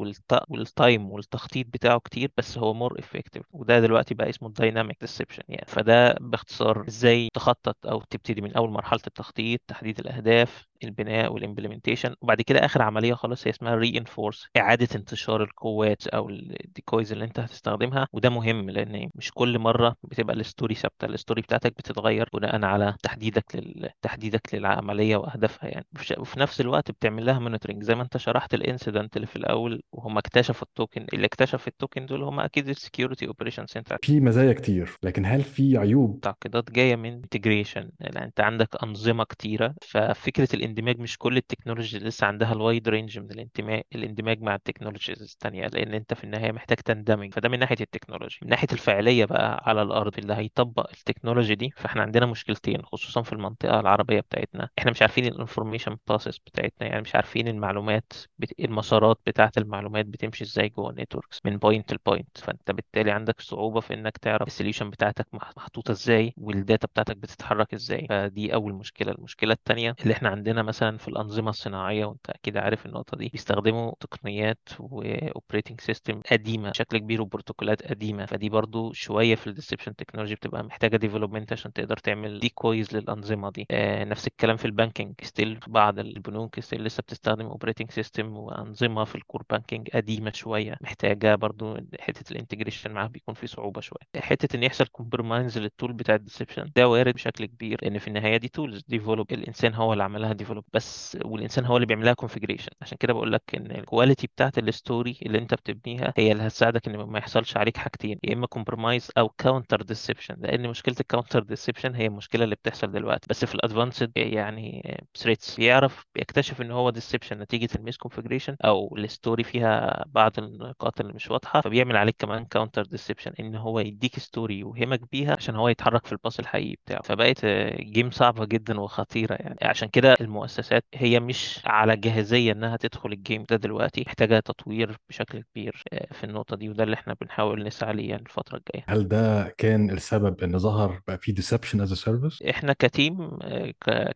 وال 0.49 0.70
time 0.70 1.11
والتخطيط 1.11 1.67
بتاعه 1.67 1.99
كتير 1.99 2.31
بس 2.37 2.57
هو 2.57 2.73
more 2.73 2.99
effective 2.99 3.43
وده 3.51 3.79
دلوقتي 3.79 4.13
بقى 4.13 4.29
اسمه 4.29 4.47
ال 4.47 4.53
dynamic 4.53 4.97
deception 5.01 5.43
يعني. 5.49 5.65
فده 5.67 6.13
باختصار 6.21 6.87
إزاي 6.87 7.29
تخطط 7.33 7.77
أو 7.87 8.01
تبتدي 8.09 8.41
من 8.41 8.53
أول 8.53 8.69
مرحلة 8.69 8.99
التخطيط 9.07 9.61
تحديد 9.67 9.99
الأهداف 9.99 10.67
البناء 10.83 11.33
وال 11.73 11.78
implementation 11.78 12.15
وبعد 12.21 12.41
كده 12.41 12.65
آخر 12.65 12.81
عملية 12.81 13.13
خالص 13.13 13.47
هي 13.47 13.51
اسمها 13.51 13.75
reinforce 13.75 14.47
إعادة 14.57 14.87
انتشار 14.95 15.43
القوات 15.43 16.07
أو 16.07 16.29
ال 16.29 16.41
decoys 16.41 17.11
اللي 17.11 17.25
أنت 17.25 17.39
هتستخدمها 17.39 18.07
وده 18.13 18.29
مهم 18.29 18.69
لأن 18.69 19.09
مش 19.15 19.31
كل 19.31 19.59
مرة 19.59 19.95
بتبقى 20.03 20.35
ال 20.35 20.42
story 20.42 20.75
ثابتة 20.75 21.05
ال 21.05 21.11
story 21.11 21.41
بتاعتك 21.41 21.71
بتتغير 21.77 22.29
بناء 22.33 22.65
على 22.65 22.95
تحديدك 23.03 23.55
لل... 23.55 23.89
تحديدك 24.01 24.55
للعملية 24.55 25.15
واهدافها 25.15 25.69
يعني. 25.69 25.85
وفي 26.17 26.39
نفس 26.39 26.61
الوقت 26.61 26.91
بتعمل 26.91 27.25
لها 27.25 27.39
monitoring 27.39 27.83
زي 27.83 27.95
ما 27.95 28.03
أنت 28.03 28.17
شرحت 28.17 28.53
ال 28.53 28.60
incident 28.60 29.15
اللي 29.15 29.27
في 29.27 29.35
الأول 29.35 29.81
وهم 29.91 30.17
اكتشفوا 30.17 30.67
ال 30.67 30.74
token 30.74 31.05
اللي 31.13 31.25
اكتشف 31.25 31.67
ال 31.67 31.74
token 31.74 32.05
دول 32.05 32.23
هم 32.23 32.39
أكيد 32.39 32.69
ال 32.69 32.76
security 32.76 33.27
operation 33.27 33.67
center 33.67 33.97
في 34.01 34.19
مزايا 34.19 34.53
كتير 34.53 34.91
لكن 35.03 35.25
هل 35.25 35.41
في 35.41 35.77
عيوب؟ 35.77 36.19
تعقيدات 36.21 36.71
جاية 36.71 36.95
من 36.95 37.13
integration 37.13 37.89
يعني 37.99 38.25
أنت 38.25 38.39
عندك 38.41 38.83
أنظمة 38.83 39.23
كتيرة 39.23 39.75
ففكرة 39.81 40.47
الاندماج 40.53 40.99
مش 40.99 41.17
كل 41.17 41.37
ال 41.53 41.57
technology 41.57 41.99
لسه 41.99 42.27
عندها 42.27 42.53
ال 42.53 42.60
wide 42.60 42.89
range 42.89 43.19
من 43.19 43.31
الانتماء 43.31 43.85
الاندماج 43.95 44.41
مع 44.41 44.55
ال 44.55 44.60
technologies 44.60 45.21
الثانية 45.21 45.67
لأن 45.67 45.93
أنت 45.93 46.13
في 46.13 46.23
النهاية 46.23 46.51
محتاج 46.51 46.77
تندمج. 46.77 47.33
فده 47.33 47.49
من 47.49 47.59
ناحية 47.59 47.75
ال 47.81 47.86
technology. 47.86 48.37
من 48.41 48.49
ناحية 48.49 48.67
الفعاليه 48.73 49.25
بقى 49.25 49.61
على 49.65 49.81
الأرض 49.81 50.17
اللي 50.17 50.33
هيطبق 50.33 50.89
ال 50.89 50.95
technology 50.95 51.55
دي 51.55 51.69
فإحنا 51.77 52.01
عندنا 52.01 52.25
مشكلتين 52.25 52.81
خصوصا 52.85 53.21
في 53.21 53.33
المنطقة 53.33 53.79
العربية 53.79 54.19
بتاعتنا. 54.19 54.69
إحنا 54.79 54.91
مش 54.91 55.01
عارفين 55.01 55.25
ال 55.25 55.31
information 55.31 55.97
process 56.07 56.37
بتاعتنا 56.39 56.87
يعني 56.87 57.01
مش 57.01 57.15
عارفين 57.15 57.47
المعلومات 57.47 58.13
بت... 58.39 58.59
المسارات 58.59 59.19
بتاعة 59.27 59.51
المعلومات 59.57 60.05
بتمشي 60.05 60.43
إزاي 60.43 60.69
جوه 60.69 60.89
ال 60.89 60.95
networks 60.95 61.39
من 61.45 61.57
point 61.57 61.93
ل 61.93 62.00
point 62.00 62.37
فأنت 62.37 62.71
بالتالي 62.71 63.11
عندك 63.11 63.41
صعوبة 63.41 63.79
في 63.79 63.93
إنك 63.93 64.17
تعرف 64.17 64.47
ال 64.47 64.52
solution 64.52 64.89
بتاعتك 64.89 65.27
محطوطة 65.33 65.91
إزاي 65.91 66.33
وال 66.37 66.54
data 66.54 66.87
بتاعتك 66.87 67.17
بتتحرك 67.17 67.73
إزاي. 67.73 68.07
فدي 68.09 68.53
أول 68.53 68.73
مشكلة. 68.73 69.11
المشكلة 69.11 69.53
الثانية 69.53 69.95
اللي 70.01 70.13
إحنا 70.13 70.29
عندنا 70.29 70.63
مثلا 70.63 70.97
في 70.97 71.07
الأنظمة 71.07 71.42
الصناعية 71.49 72.05
وأنت 72.05 72.29
أكيد 72.29 72.57
عارف 72.57 72.85
النقطة 72.85 73.17
دي 73.17 73.29
بيستخدموا 73.29 73.91
تقنيات 73.99 74.59
و 74.79 74.89
operating 74.89 75.81
system 75.81 76.21
قديمة 76.31 76.69
بشكل 76.69 76.97
كبير 76.97 77.21
وبروتوكولات 77.21 77.83
قديمة. 77.87 78.25
فدي 78.25 78.49
برضو 78.49 78.93
شوية 78.93 79.35
في 79.35 79.47
ال 79.47 79.52
deception 79.52 79.95
technology 79.95 80.35
بتبقى 80.35 80.63
محتاجة 80.63 80.97
development 80.97 81.53
عشان 81.53 81.73
تقدر 81.73 81.97
تعمل 81.97 82.39
decoys 82.39 82.95
للأنظمة 82.95 83.51
دي. 83.51 83.65
آه 83.71 84.03
نفس 84.03 84.27
الكلام 84.27 84.57
في 84.57 84.65
ال 84.65 84.70
banking. 84.70 85.13
still 85.23 85.59
بعض 85.67 85.99
البنوك 85.99 86.59
still 86.59 86.83
لسه 86.83 87.01
بتستخدم 87.01 87.45
operating 87.45 87.91
system 87.91 88.37
وأنظمة 88.37 89.03
في 89.03 89.15
ال 89.15 89.21
core 89.21 89.43
banking 89.49 89.89
قديمة 89.89 90.31
شوية. 90.31 90.75
محتاجة 90.81 91.35
برضو 91.35 91.77
حتة 91.99 92.31
ال 92.31 92.36
integration 92.36 92.91
معاها 92.91 93.07
بيكون 93.07 93.33
في 93.35 93.47
صعوبة 93.47 93.81
شوية. 93.81 94.21
حتة 94.21 94.55
إن 94.57 94.63
يحصل 94.63 94.85
compromise 94.85 95.57
لل 95.57 95.69
tool 95.69 95.93
بتاع 95.93 96.15
ال 96.15 96.21
deception 96.21 96.71
ده 96.75 96.87
وارد 96.87 97.13
بشكل 97.13 97.45
كبير 97.45 97.79
لأن 97.81 97.97
في 97.99 98.07
النهاية 98.07 98.37
دي 98.37 98.47
tools 98.47 98.83
develop 98.87 99.31
الإنسان 99.31 99.73
هو 99.73 99.93
اللي 99.93 100.03
عملها 100.03 100.33
develop 100.33 100.63
بس 100.73 101.17
والإنسان 101.33 101.65
هو 101.65 101.75
اللي 101.77 101.85
بيعمل 101.85 102.05
لها 102.05 102.13
configuration 102.13 102.71
عشان 102.81 102.97
كده 102.97 103.13
بقول 103.13 103.31
لك 103.33 103.41
إن 103.55 103.71
ال 103.71 103.78
quality 103.78 104.27
بتاعت 104.27 104.57
ال 104.57 104.67
story 104.67 105.17
اللي 105.25 105.37
أنت 105.37 105.53
بتبنيها 105.53 106.13
هي 106.17 106.31
اللي 106.31 106.43
هتساعدك 106.47 106.87
إن 106.87 106.97
ما 106.97 107.19
يحصلش 107.19 107.57
عليك 107.57 107.77
حاجتين 107.77 108.19
يا 108.23 108.33
إما 108.33 108.47
compromise 108.47 109.11
أو 109.17 109.29
counter 109.29 109.81
deception 109.81 110.35
لأن 110.39 110.69
مشكلة 110.69 110.95
ال 110.99 111.05
counter 111.05 111.43
deception 111.43 111.95
هي 111.95 112.05
المشكلة 112.05 112.43
اللي 112.43 112.55
بتحصل 112.55 112.91
دلوقتي. 112.91 113.27
بس 113.29 113.45
في 113.45 113.55
ال 113.55 113.61
advanced 113.61 114.11
يعني 114.15 114.97
threats 115.17 115.57
بيعرف 115.57 116.05
بيكتشف 116.15 116.61
إن 116.61 116.71
هو 116.71 116.89
deception 116.89 117.39
نتيجة 117.39 117.69
ال 117.75 117.97
misconfiguration 117.97 118.55
أو 118.65 118.95
ال 118.97 119.05
story 119.05 119.43
فيها 119.43 120.03
بعض 120.07 120.31
النقاط 120.39 120.99
اللي 121.01 121.13
مش 121.13 121.31
واضحة 121.31 121.61
فبيعمل 121.61 121.97
عليك 121.97 122.15
كمان 122.19 122.45
counter 122.45 122.83
deception 122.85 123.33
إن 123.39 123.55
هو 123.55 123.79
يديك 123.79 124.19
story 124.19 124.59
يوهمك 124.59 125.01
بيها 125.11 125.35
عشان 125.37 125.55
هو 125.55 125.67
يتحرك 125.69 126.05
في 126.05 126.11
ال 126.11 126.17
path 126.17 126.39
الحقيقي 126.39 126.75
بتاعه. 126.85 127.01
فبقت 127.01 127.45
game 127.81 128.09
صعبة 128.11 128.45
جدا 128.45 128.79
وخطيرة 128.79 129.33
يعني. 129.35 129.57
عشان 129.61 129.87
كده 129.89 130.15
المؤسسات 130.21 130.85
هي 130.93 131.19
مش 131.23 131.59
على 131.65 131.97
جاهزية 131.97 132.51
إنها 132.51 132.77
تدخل 132.77 133.11
ال 133.11 133.18
game 133.18 133.43
ده 133.49 133.55
دلوقتي 133.55 134.03
محتاجة 134.07 134.39
تطوير 134.39 134.97
بشكل 135.09 135.41
كبير 135.41 135.83
في 136.11 136.23
النقطة 136.23 136.55
دي 136.55 136.69
وده 136.69 136.83
اللي 136.83 136.93
إحنا 136.93 137.15
بنحاول 137.21 137.63
نسعى 137.63 137.93
ليه 137.93 138.09
يعني 138.09 138.21
الفترة 138.21 138.57
الجاية. 138.57 138.85
هل 138.87 139.07
ده 139.07 139.49
كان 139.57 139.89
السبب 139.89 140.43
إن 140.43 140.59
ظهر 140.59 141.01
بقى 141.07 141.17
في 141.17 141.31
deception 141.31 141.81
as 141.81 141.93
a 141.93 141.99
service 141.99 142.41
إحنا 142.41 142.73
ك 142.79 142.91
team 142.91 143.37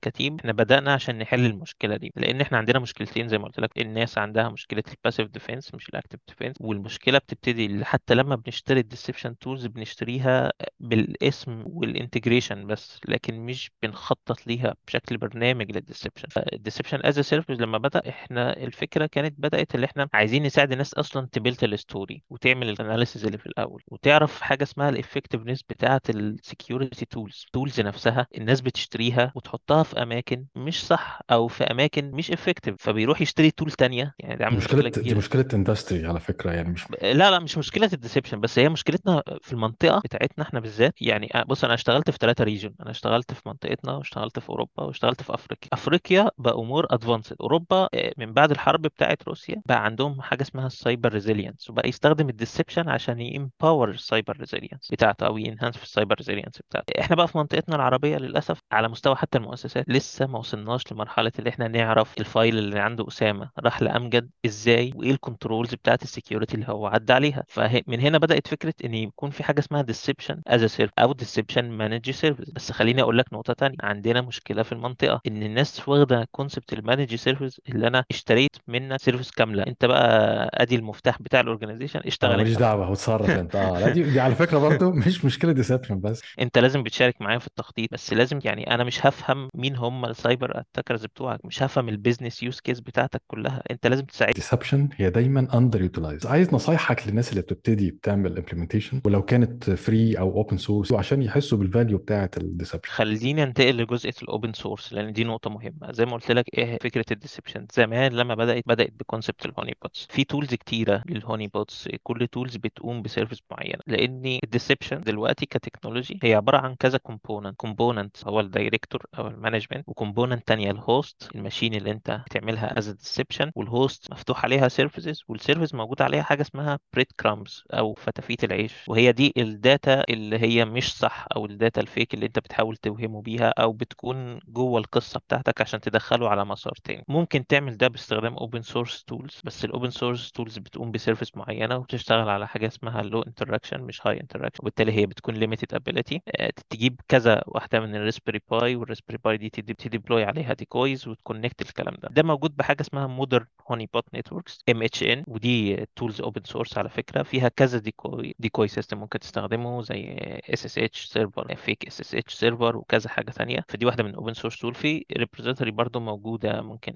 ك 0.01 0.08
team 0.08 0.37
إحنا 0.39 0.51
بدأنا 0.51 0.93
عشان 0.93 1.17
نحل 1.19 1.45
المشكلة 1.45 1.97
دي 1.97 2.11
لأن 2.15 2.41
إحنا 2.41 2.57
عندنا 2.57 2.79
مشكلتين 2.79 3.27
زي 3.27 3.37
ما 3.37 3.45
قلت 3.45 3.59
لك 3.59 3.77
الناس 3.77 4.17
عندها 4.17 4.49
مشكلة 4.49 4.83
ال 4.91 4.96
passive 4.96 5.27
defense 5.37 5.75
مش 5.75 5.89
ال 5.89 5.93
active 5.93 6.19
defense 6.31 6.53
والمشكلة 6.59 7.17
بتبتدي 7.17 7.85
حتى 7.85 8.13
لما 8.15 8.35
بنشتري 8.35 8.79
ال 8.79 8.85
deception 8.85 9.37
tools 9.37 9.65
بنشتريها 9.65 10.51
بالاسم 10.79 11.63
وال 11.65 11.81
integration 11.81 12.67
بس 12.67 12.99
لكن 13.07 13.39
مش 13.39 13.71
بنخطط 13.83 14.47
ليها 14.47 14.75
بشكل 14.87 15.17
برنامج 15.17 15.71
لل 15.71 15.94
deception 15.94 16.96
ال 16.97 16.99
deception 16.99 17.19
as 17.19 17.19
a 17.19 17.24
service 17.24 17.59
لما 17.59 17.77
بدأ 17.77 18.01
إحنا 18.09 18.57
الفكرة 18.57 19.05
كانت 19.05 19.33
بدأت 19.37 19.75
اللي 19.75 19.85
إحنا 19.85 20.07
عايزين 20.13 20.43
نساعد 20.43 20.71
الناس 20.71 20.93
أصلا 20.93 21.27
ت 21.31 21.36
build 21.36 21.63
ال 21.63 21.73
story 21.73 22.23
وتعمل 22.29 22.69
ال 22.69 22.75
analysis 22.75 23.25
اللي 23.25 23.37
في 23.37 23.45
الأول 23.45 23.83
وتعرف 23.87 24.41
حاجة 24.41 24.63
اسمها 24.63 24.89
ال 24.89 24.94
effectiveness 24.94 25.63
بتاعة 25.69 26.01
ال 26.09 26.20
security 26.20 27.05
tools 27.05 27.45
tools 27.53 27.81
نفسها 27.81 28.27
الناس 28.37 28.61
بتشتريها 28.61 29.31
وتحطها 29.35 29.83
في 29.83 30.01
أماكن 30.03 30.45
مش 30.55 30.85
صح 30.85 31.19
أو 31.31 31.47
في 31.47 31.63
أماكن 31.63 32.11
مش 32.11 32.31
effective 32.31 32.75
فبيروح 32.79 33.21
يشتري 33.21 33.51
tool 33.51 33.71
تانية. 33.71 34.13
يعني 34.19 34.35
ده 34.35 34.49
مشكلة 34.49 34.83
مشكلة 34.87 35.03
دي 35.03 35.15
مشكلة 35.15 35.45
industry 35.53 36.07
على 36.07 36.19
فكرة 36.19 36.51
يعني 36.51 36.69
مش 36.69 36.85
لا 37.01 37.31
لا 37.31 37.39
مش 37.39 37.57
مشكلة 37.57 37.89
ال 37.93 37.98
deception 37.98 38.39
بس 38.39 38.59
هي 38.59 38.69
مشكلتنا 38.69 39.23
في 39.41 39.53
المنطقة 39.53 39.99
بتاعتنا 39.99 40.43
إحنا 40.45 40.59
بالذات. 40.59 40.93
يعني 41.01 41.29
بص 41.47 41.63
أنا 41.63 41.73
اشتغلت 41.73 42.09
في 42.09 42.17
ثلاثة 42.21 42.43
region 42.43 42.73
أنا 42.81 42.91
اشتغلت 42.91 43.33
في 43.33 43.41
منطقتنا 43.45 43.93
واشتغلت 43.93 44.39
في 44.39 44.49
أوروبا 44.49 44.83
واشتغلت 44.83 45.21
في 45.21 45.33
أفريقيا. 45.33 45.69
أفريقيا 45.73 46.29
بقوا 46.37 46.65
more 46.65 46.86
advanced 46.89 47.35
أوروبا 47.41 47.87
آه، 47.93 48.13
من 48.17 48.33
بعد 48.33 48.51
الحرب 48.51 48.81
بتاعت 48.81 49.23
روسيا 49.27 49.61
بقى 49.65 49.85
عندهم 49.85 50.21
حاجة 50.21 50.41
اسمها 50.41 50.67
ال 50.67 50.75
cyber 50.75 51.13
resilience 51.13 51.69
وبقى 51.69 51.89
يستخدم 51.89 52.29
ال 52.29 52.35
deception 52.35 52.89
عشان 52.89 53.19
ي 53.21 53.30
empower 53.30 53.89
ال 53.89 53.97
cyber 53.97 54.37
resilience 54.37 54.89
بتاعته 54.91 55.25
أو 55.27 55.37
ي 55.37 55.42
enhance 55.42 55.77
في 55.77 55.83
ال 55.83 55.88
cyber 55.88 56.15
resilience 56.15 56.59
بتاعته. 56.69 57.01
إحنا 57.01 57.15
بقى 57.15 57.27
في 57.27 57.37
منطقتنا 57.37 57.75
العربية 57.75 58.17
للأسف 58.17 58.59
على 58.71 58.87
مستوى 58.87 59.15
حتى 59.15 59.37
المؤسسات 59.37 59.85
لسه 59.89 60.25
ما 60.27 60.39
وصلناش 60.39 60.81
لمرحلة 60.91 61.31
اللي 61.39 61.49
إحنا 61.49 61.67
نعرف 61.67 62.17
ال 62.19 62.27
file 62.27 62.57
اللي 62.57 62.79
عنده 62.79 63.07
أسامة. 63.07 63.49
راح 63.59 63.81
لأمجد 63.81 64.29
إزاي 64.45 64.91
وإيه 64.95 65.11
ال 65.11 65.18
controls 65.18 65.73
بتاعت 65.75 66.03
ال 66.03 66.09
security 66.09 66.55
اللي 66.55 66.65
هو 66.69 66.87
عدى 66.87 67.13
عليها. 67.13 67.43
فمن 67.47 67.99
هنا 67.99 68.17
بدأت 68.17 68.47
فكرة 68.47 68.73
إن 68.85 68.93
يكون 68.93 69.29
في 69.29 69.43
حاجة 69.43 69.59
اسمها 69.59 69.81
deception 69.81 70.41
as 70.47 70.65
a 70.65 70.69
service 70.69 70.93
أو 70.99 71.13
deception 71.13 71.69
managed 71.69 72.11
service 72.11 72.49
بس 72.51 72.71
خليني 72.71 73.01
أقول 73.01 73.17
لك 73.17 73.33
نقطة 73.33 73.53
تانية. 73.53 73.77
عندنا 73.83 74.21
مشكلة 74.21 74.63
في 74.63 74.71
المنطقة 74.71 75.21
إن 75.27 75.43
الناس 75.43 75.87
واخدة 75.89 76.27
concept 76.31 76.73
ال 76.79 76.84
managed 76.84 77.15
service 77.15 77.61
اللي 77.69 77.87
أنا 77.87 78.05
اشتريت 78.11 78.51
منك 78.67 79.01
service 79.01 79.31
كاملة. 79.31 79.63
أنت 79.67 79.85
بقى 79.85 80.49
أدي 80.53 80.75
المفتاح 80.75 81.21
بتاع 81.21 81.39
ال 81.39 81.44
organization 81.44 81.99
اشتغل 82.05 82.37
ماليش 82.37 82.57
دعوة 82.57 82.89
وتصرف 82.91 83.29
أنت. 83.29 83.55
آه 83.55 83.79
لا 83.79 83.89
دي, 83.93 84.03
دي 84.03 84.19
على 84.19 84.35
فكرة 84.35 84.57
برضو 84.57 84.91
مش 85.07 85.25
مشكلة 85.25 85.51
deception 85.51 85.99
بس. 86.01 86.21
أنت 86.39 86.57
لازم 86.57 86.83
بتشارك 86.83 87.21
معايا 87.21 87.39
في 87.39 87.47
التخطيط 87.47 87.89
بس 87.93 88.13
لازم 88.13 88.39
يعني 88.43 88.73
أنا 88.73 88.83
مش 88.83 89.05
هفهم 89.05 89.49
مين 89.55 89.75
هم 89.75 90.05
ال 90.05 90.14
cyber 90.14 90.59
attackers 90.59 91.05
بتوعك 91.05 91.45
مش 91.45 91.63
هفهم 91.63 91.89
ال 91.89 91.95
business 91.95 92.43
use 92.43 92.59
case 92.59 92.79
بتاعتك 92.79 93.21
كلها. 93.27 93.63
أنت 93.71 93.87
لازم 93.87 94.05
تساعدني 94.05 94.33
deception 94.33 94.89
هي 94.95 95.09
دايما 95.09 95.47
under 95.57 95.81
utilized 95.81 96.25
عايز 96.25 96.53
نصايحك 96.53 97.07
للناس 97.07 97.29
اللي 97.29 97.41
بتبتدي 97.41 97.91
بتعمل 97.91 98.37
implementation 98.37 99.01
ولو 99.05 99.21
كانت 99.25 99.69
free 99.69 100.19
أو 100.19 100.31
open 100.37 100.57
source 100.57 100.93
عشان 100.93 101.21
يحسوا 101.23 101.57
بال 101.57 101.69
value 101.69 101.97
بتاعة 101.97 102.31
ال 102.37 102.43
deception 102.43 102.91
خليني 102.91 103.43
أنتقل 103.43 103.77
لجزئية 103.77 104.13
ال 104.23 104.29
open 104.29 104.53
source 104.53 104.93
لأن 104.93 105.13
دي 105.13 105.23
نقطة 105.23 105.49
مهمة. 105.49 105.91
زي 105.91 106.05
ما 106.05 106.13
قلت 106.13 106.31
لك 106.31 106.45
إيه 106.57 106.66
فكرة 106.81 107.05
ال 107.11 107.17
deception 107.17 107.67
زمان 107.73 108.11
لما 108.13 108.35
بدات 108.35 108.63
بدأت 108.67 108.93
ب 108.93 109.00
concept 109.00 109.45
ال 109.45 109.75
honeypots 109.81 110.07
في 110.09 110.23
tools 110.23 110.53
كتيرة 110.53 111.03
لل 111.05 111.47
honeypots 111.47 111.89
كل 112.03 112.27
tools 112.27 112.55
بتقوم 112.55 113.01
ب 113.01 113.06
service 113.06 113.39
معينة. 113.51 113.79
لأن 113.87 114.39
ال 114.43 114.49
deception 114.49 115.01
دلوقتي 115.01 115.45
ك 115.45 115.52
technology 115.52 116.19
هي 116.23 116.33
عبارة 116.35 116.57
عن 116.57 116.75
كذا 116.75 116.97
component 116.97 117.55
component 117.57 118.27
هو 118.27 118.39
ال 118.39 118.46
director 118.46 119.03
أو 119.17 119.27
ال 119.27 119.32
management 119.32 119.83
و 119.87 119.93
component 119.93 120.47
تانية 120.47 120.71
ال 120.71 120.83
host 120.83 121.29
ال 121.35 121.40
machine 121.40 121.73
اللي 121.73 121.91
أنت 121.91 122.21
بتعملها 122.25 122.77
as 122.77 122.89
deception 122.89 123.51
وال 123.55 123.74
host 123.74 124.11
مفتوح 124.11 124.43
عليها 124.45 124.67
services 124.67 125.23
وال 125.27 125.37
service 125.37 125.73
موجود 125.73 126.01
عليها 126.01 126.21
حاجة 126.23 126.41
اسمها 126.41 126.79
breadcrumbs 126.93 127.63
أو 127.73 127.93
فتافيت 127.93 128.43
العيش. 128.43 128.73
وهي 128.87 129.11
دي 129.11 129.33
ال 129.37 129.50
data 129.50 130.03
اللي 130.09 130.39
هي 130.39 130.65
مش 130.65 130.93
صح 130.97 131.25
أو 131.35 131.45
ال 131.45 131.52
data 131.52 131.81
ال 131.81 131.88
fake 131.88 132.13
اللي 132.13 132.25
أنت 132.25 132.39
بتحاول 132.39 132.77
توهمه 132.77 133.21
بيها 133.21 133.49
أو 133.49 133.71
بتكون 133.73 134.39
جوه 134.47 134.79
القصة 134.79 135.19
بتاعتك 135.19 135.61
عشان 135.61 135.79
تدخله 135.81 136.29
على 136.29 136.45
مسار 136.57 136.73
تاني 136.83 137.03
ممكن 137.07 137.47
تعمل 137.47 137.77
ده 137.77 137.87
باستخدام 137.87 138.33
open 138.37 138.61
source 138.61 139.03
tools 139.03 139.41
بس 139.43 139.65
ال 139.65 139.70
open 139.70 139.89
source 139.89 140.31
tools 140.31 140.57
بتقوم 140.57 140.91
ب 140.91 140.97
service 140.97 141.37
معينة 141.37 141.75
وبتشتغل 141.77 142.29
على 142.29 142.47
حاجة 142.47 142.67
اسمها 142.67 143.01
low 143.01 143.21
interaction 143.21 143.81
مش 143.81 144.07
high 144.07 144.19
interaction 144.21 144.59
وبالتالي 144.61 144.91
هي 144.91 145.05
بتكون 145.05 145.35
limited 145.35 145.73
ability 145.73 146.21
تجيب 146.69 147.01
كذا 147.07 147.41
واحدة 147.47 147.79
من 147.79 147.95
ال 147.95 148.00
Raspberry 148.00 148.39
Pi 148.51 148.75
وال 148.75 148.83
Raspberry 148.83 149.17
Pi 149.25 149.37
دي 149.37 149.49
ت 149.49 149.60
deploy 149.60 150.23
عليها 150.23 150.53
decoys 150.53 151.07
وت 151.07 151.19
connect 151.19 151.61
الكلام 151.61 151.95
ده. 152.01 152.09
ده 152.11 152.23
موجود 152.23 152.55
بحاجة 152.55 152.81
اسمها 152.81 153.07
Modern 153.07 153.45
Honeypot 153.71 154.05
Networks 154.15 154.59
MHN 154.69 155.23
ودي 155.27 155.85
tools 155.95 156.21
open 156.21 156.41
source 156.43 156.77
على 156.77 156.89
فكرة. 156.89 157.23
فيها 157.23 157.49
كذا 157.49 157.77
decoy 157.79 158.35
decoy 158.39 158.67
system 158.67 158.97
ممكن 158.97 159.19
تستخدمه 159.19 159.81
زي 159.81 160.17
اس 160.53 160.65
اس 160.65 160.77
اتش 160.77 161.05
سيرفر 161.05 161.55
فيك 161.55 161.87
اس 161.87 162.01
اس 162.01 162.15
اتش 162.15 162.33
سيرفر 162.33 162.77
وكذا 162.77 163.09
حاجة 163.09 163.31
ثانية 163.31 163.65
فدي 163.69 163.85
واحدة 163.85 164.03
من 164.03 164.15
open 164.15 164.33
source 164.33 164.59
tool 164.59 164.73
في 164.75 165.05
repository 165.17 165.71
برضو 165.71 165.99
موجودة 166.37 166.61
ممكن 166.61 166.93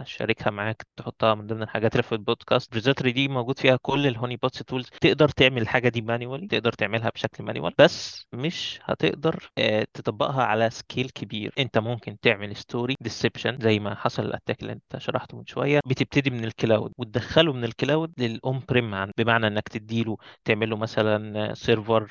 أشاركها 0.00 0.50
معاك 0.50 0.86
تحطها 0.96 1.34
من 1.34 1.46
ضمن 1.46 1.62
الحاجات 1.62 1.92
اللي 1.92 2.02
في 2.02 2.12
البودكاست. 2.12 2.68
ال 2.72 2.76
repository 2.76 3.12
دي 3.12 3.28
موجود 3.28 3.58
فيها 3.58 3.78
كل 3.82 4.06
ال 4.06 4.36
honeypots 4.36 4.58
tools. 4.58 4.88
تقدر 5.00 5.28
تعمل 5.28 5.62
الحاجة 5.62 5.88
دي 5.88 6.02
manually 6.02 6.46
تقدر 6.46 6.72
تعملها 6.72 7.10
بشكل 7.14 7.44
manual 7.44 7.72
بس 7.78 8.26
مش 8.32 8.80
هتقدر 8.84 9.50
تطبقها 9.94 10.42
على 10.44 10.70
scale 10.70 11.10
كبير. 11.10 11.52
انت 11.58 11.78
ممكن 11.78 12.16
تعمل 12.22 12.56
story 12.56 12.94
deception 13.00 13.58
زي 13.60 13.78
ما 13.78 13.94
حصل 13.94 14.22
ال 14.24 14.29
attack 14.29 14.62
اللي 14.62 14.72
انت 14.72 14.98
شرحته 14.98 15.36
من 15.38 15.46
شوية. 15.46 15.80
بتبتدي 15.86 16.30
من 16.30 16.44
ال 16.44 16.52
cloud 16.52 16.92
وتدخله 16.98 17.52
من 17.52 17.64
ال 17.64 17.72
cloud 17.72 18.12
لل 18.18 18.62
on-prem 18.68 19.06
بمعنى 19.18 19.46
انك 19.46 19.68
تديله 19.68 20.16
تعمل 20.44 20.70
له 20.70 20.76
مثلا 20.76 21.54
server 21.54 22.08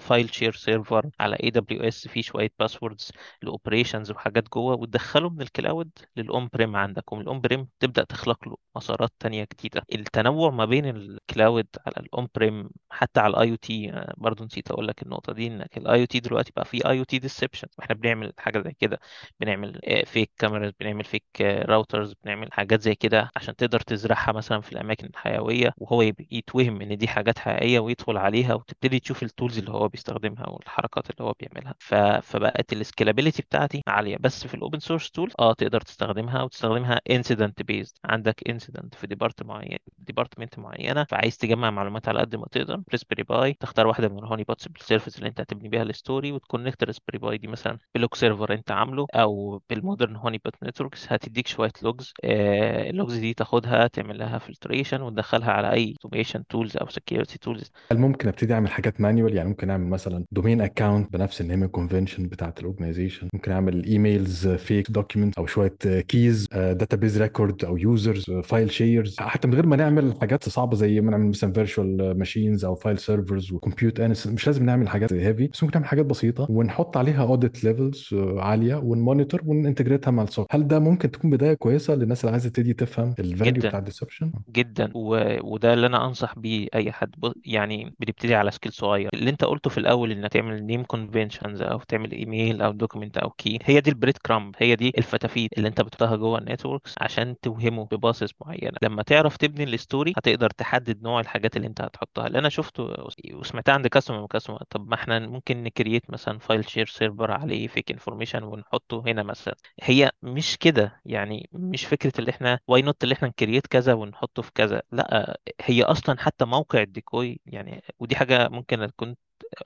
file 0.00 0.34
share 0.34 0.52
server 0.52 1.10
على 1.20 1.36
AWS 1.42 2.08
فيه 2.08 2.22
شوية 2.22 2.50
passwords 2.58 3.12
ال 3.42 3.48
operations 3.48 4.10
وحاجات 4.10 4.48
جوه 4.48 4.74
وتدخله 4.74 5.30
من 5.30 5.40
ال 5.42 5.50
cloud 5.50 5.90
لل 6.16 6.48
on-prem 6.52 6.76
عندك 6.76 7.12
ومن 7.12 7.22
ال 7.22 7.40
on-prem 7.40 7.68
تبدأ 7.80 8.04
تخلق 8.04 8.48
له. 8.48 8.56
مسارات 8.76 9.10
تانية 9.18 9.46
جديدة. 9.54 9.82
التنوع 9.94 10.50
ما 10.50 10.64
بين 10.64 10.84
ال 10.86 10.99
cloud 10.99 11.66
على 11.86 11.94
ال 12.06 12.28
on-prem 12.34 12.70
حتى 12.90 13.20
على 13.20 13.30
ال 13.34 13.50
IoT 13.50 13.92
برضه 14.16 14.44
نسيت 14.44 14.70
أقول 14.70 14.88
لك 14.88 15.02
النقطة 15.02 15.32
دي 15.32 15.46
إنك 15.46 15.78
ال 15.78 16.00
IoT 16.00 16.20
دلوقتي 16.20 16.52
بقى 16.56 16.64
فيه 16.64 16.80
IoT 16.90 17.18
deception 17.18 17.68
وإحنا 17.78 17.94
بنعمل 17.94 18.32
حاجة 18.38 18.62
زي 18.62 18.72
كده 18.80 18.98
بنعمل 19.40 19.80
fake 20.06 20.30
cameras 20.38 20.72
بنعمل 20.80 21.04
fake 21.04 21.24
routers 21.40 22.14
بنعمل 22.24 22.52
حاجات 22.52 22.80
زي 22.82 22.94
كده 22.94 23.30
عشان 23.36 23.56
تقدر 23.56 23.80
تزرعها 23.80 24.32
مثلا 24.32 24.60
في 24.60 24.72
الأماكن 24.72 25.06
الحيوية 25.06 25.74
وهو 25.78 26.02
يتوهم 26.30 26.80
إن 26.82 26.96
دي 26.98 27.08
حاجات 27.08 27.38
حقيقية 27.38 27.78
ويدخل 27.80 28.16
عليها 28.16 28.54
وتبتدي 28.54 29.00
تشوف 29.00 29.22
ال 29.22 29.28
tools 29.28 29.58
اللي 29.58 29.70
هو 29.70 29.88
بيستخدمها 29.88 30.48
والحركات 30.48 31.10
اللي 31.10 31.24
هو 31.24 31.34
بيعملها. 31.40 31.74
فبقت 32.22 32.72
ال 32.72 32.78
scalability 32.78 33.42
بتاعتي 33.42 33.82
عالية. 33.86 34.16
بس 34.20 34.46
في 34.46 34.54
ال 34.54 34.59
open 34.59 34.78
source 34.78 35.10
tool 35.10 35.32
آه 35.38 35.52
تقدر 35.52 35.80
تستخدمها 35.80 36.42
وتستخدمها 36.42 37.00
incident 37.10 37.62
based 37.62 37.94
عندك 38.04 38.48
incident 38.64 38.94
في 38.94 39.06
depart 39.06 39.42
معين 39.42 39.78
department 39.98 40.58
معينة 40.58 41.04
فعايز 41.04 41.38
تجمع 41.38 41.70
معلومات 41.70 42.08
على 42.08 42.20
قد 42.20 42.36
ما 42.36 42.46
تقدر. 42.52 42.82
Raspberry 42.92 43.22
Pi 43.22 43.52
تختار 43.52 43.86
واحدة 43.86 44.08
من 44.08 44.18
ال 44.18 44.44
honeypots 44.44 44.68
بال 44.68 44.79
service 44.79 45.18
اللي 45.18 45.28
انت 45.28 45.40
هتبني 45.40 45.68
بيها 45.68 45.82
ال 45.82 45.90
story 45.90 46.32
وت 46.32 46.43
connect 46.43 46.82
ال 46.82 46.86
Raspberry 46.86 47.18
Pi 47.18 47.38
دي 47.38 47.48
مثلا 47.48 47.78
ب 47.94 47.99
log 47.99 48.14
server 48.14 48.52
انت 48.54 48.70
عامله 48.70 49.06
أو 49.14 49.62
بال 49.70 50.16
Modern 50.16 50.40
Honeypot 50.44 50.54
Networks 50.62 51.12
هتديك 51.12 51.46
شوية 51.46 51.72
logs 51.82 52.12
آه 52.24 52.90
ال 52.90 52.95
logs 52.95 53.16
دي 53.16 53.34
تاخدها 53.34 53.86
تعمل 53.86 54.18
لها 54.18 54.38
filtration 54.38 55.02
وتدخلها 55.02 55.50
على 55.50 55.72
أي 55.72 55.94
automation 56.04 56.46
tools 56.46 56.76
أو 56.76 56.88
security 56.88 57.38
tools 57.38 57.72
هل 57.92 57.98
ممكن 57.98 58.28
أبتدي 58.28 58.54
أعمل 58.54 58.68
حاجات 58.70 59.00
manual 59.00 59.34
يعني 59.36 59.48
ممكن 59.48 59.70
أعمل 59.70 59.86
مثلا 59.86 60.24
domain 60.32 60.60
account 60.60 61.12
بنفس 61.12 61.40
ال 61.40 61.45
name 61.45 61.66
convention 61.66 62.28
بتاعت 62.28 62.60
ال 62.60 62.65
organization 62.65 63.28
ممكن 63.34 63.52
أعمل 63.52 63.84
emails 63.84 64.48
fake 64.48 64.90
document 64.90 65.38
أو 65.38 65.46
شوية 65.46 65.76
keys 66.08 66.46
database 66.52 67.22
record 67.22 67.64
أو 67.64 67.76
users 67.76 68.30
file 68.54 68.70
shares 68.70 69.16
حتى 69.20 69.48
من 69.48 69.54
غير 69.54 69.66
ما 69.66 69.76
نعمل 69.76 70.14
حاجات 70.20 70.48
صعبة 70.48 70.76
زي 70.76 71.00
ما 71.00 71.10
نعمل 71.10 71.28
مثلا 71.28 71.52
virtual 71.52 72.18
machines 72.18 72.64
أو 72.64 72.74
file 72.74 72.98
servers 72.98 73.52
و 73.52 73.58
compute 73.58 74.00
مش 74.00 74.46
لازم 74.46 74.64
نعمل 74.64 74.88
حاجات 74.88 75.12
heavy 75.12 75.46
بس 75.46 75.62
ممكن 75.62 75.74
نعمل 75.74 75.88
حاجات 75.88 76.06
بسيطة 76.06 76.46
ونحط 76.50 76.96
عليها 76.96 77.22
audit 77.22 77.64
levels 77.64 78.14
عالية 78.38 78.76
ون 78.76 78.91
monitor 78.91 79.42
ون 79.46 79.57
integrate 79.57 80.05
ها 80.05 80.10
مع 80.10 80.22
ال 80.22 80.30
SOC 80.30 80.54
هل 80.54 80.68
ده 80.68 80.78
ممكن 80.78 81.10
تكون 81.10 81.30
بداية 81.30 81.54
كويسة 81.54 81.94
للناس 81.94 82.20
اللي 82.20 82.32
عايزة 82.32 82.48
تبتدي 82.48 82.74
تفهم 82.74 83.14
ال 83.18 83.24
value 83.24 83.52
بتاع 83.52 83.78
ال 83.78 83.83
deception 83.83 84.32
جدا. 84.50 84.90
و... 84.94 85.36
وده 85.42 85.74
اللي 85.74 85.86
أنا 85.86 86.06
أنصح 86.06 86.38
بيه 86.38 86.68
أي 86.74 86.92
حد. 86.92 87.10
ب... 87.18 87.32
يعني 87.44 87.94
بنبتدي 88.00 88.34
على 88.34 88.50
scale 88.50 88.72
صغير. 88.72 89.10
اللي 89.14 89.30
أنت 89.30 89.44
قلته 89.44 89.70
في 89.70 89.78
الأول 89.78 90.12
إنك 90.12 90.32
تعمل 90.32 90.66
name 90.66 90.82
conventions 90.82 91.62
أو 91.62 91.78
تعمل 91.78 92.12
ايميل 92.12 92.62
أو 92.62 92.72
document 92.72 93.16
أو 93.18 93.30
key 93.30 93.58
هي 93.64 93.80
دي 93.80 93.90
ال 93.90 94.16
breadcrumb 94.18 94.54
هي 94.58 94.76
دي 94.76 94.92
الفتافيت 94.98 95.50
اللي 95.58 95.68
أنت 95.68 95.80
بتحطها 95.80 96.16
جوه 96.16 96.38
ال 96.38 96.44
networks 96.44 96.94
عشان 97.00 97.34
توهمه 97.42 97.84
ب 97.84 97.92
paths 97.92 98.32
معينة. 98.46 98.78
لما 98.82 99.02
تعرف 99.02 99.36
تبني 99.36 99.64
ال 99.64 99.72
story 99.72 100.12
هتقدر 100.16 100.50
تحدد 100.50 101.02
نوع 101.02 101.20
الحاجات 101.20 101.56
اللي 101.56 101.66
انت 101.68 101.80
هتحطها. 101.80 102.26
اللي 102.26 102.38
أنا 102.38 102.48
شفته 102.48 102.94
وسمعتها 103.34 103.72
عند 103.72 103.86
customer 103.86 104.26
customer 104.26 104.62
طب 104.70 104.88
ما 104.88 104.94
إحنا 104.94 105.18
ممكن 105.18 105.62
ن 105.62 105.69
create 105.69 106.10
مثلا 106.10 106.38
file 106.38 106.70
share 106.70 106.86
server 106.86 107.30
عليه 107.30 107.66
fake 107.68 107.90
information 107.90 108.42
ونحطه 108.42 109.02
هنا 109.06 109.22
مثلا. 109.22 109.54
هي 109.82 110.10
مش 110.22 110.56
كده 110.58 111.00
يعني 111.04 111.48
مش 111.52 111.84
فكرة 111.86 112.12
اللي 112.18 112.30
إحنا 112.30 112.60
why 112.68 112.82
not 112.82 113.04
اللي 113.04 113.14
إحنا 113.14 113.28
ن 113.28 113.33
create 113.33 113.66
كذا 113.66 113.94
ونحطه 113.94 114.42
في 114.42 114.50
كذا. 114.54 114.82
لا 114.92 115.38
هي 115.60 115.82
أصلا 115.82 116.20
حتى 116.20 116.44
موقع 116.44 116.82
ال 116.82 116.92
decoy 116.92 117.40
يعني 117.46 117.82
ودي 117.98 118.16
حاجة 118.16 118.48
ممكن 118.48 118.86
كنت 118.96 119.18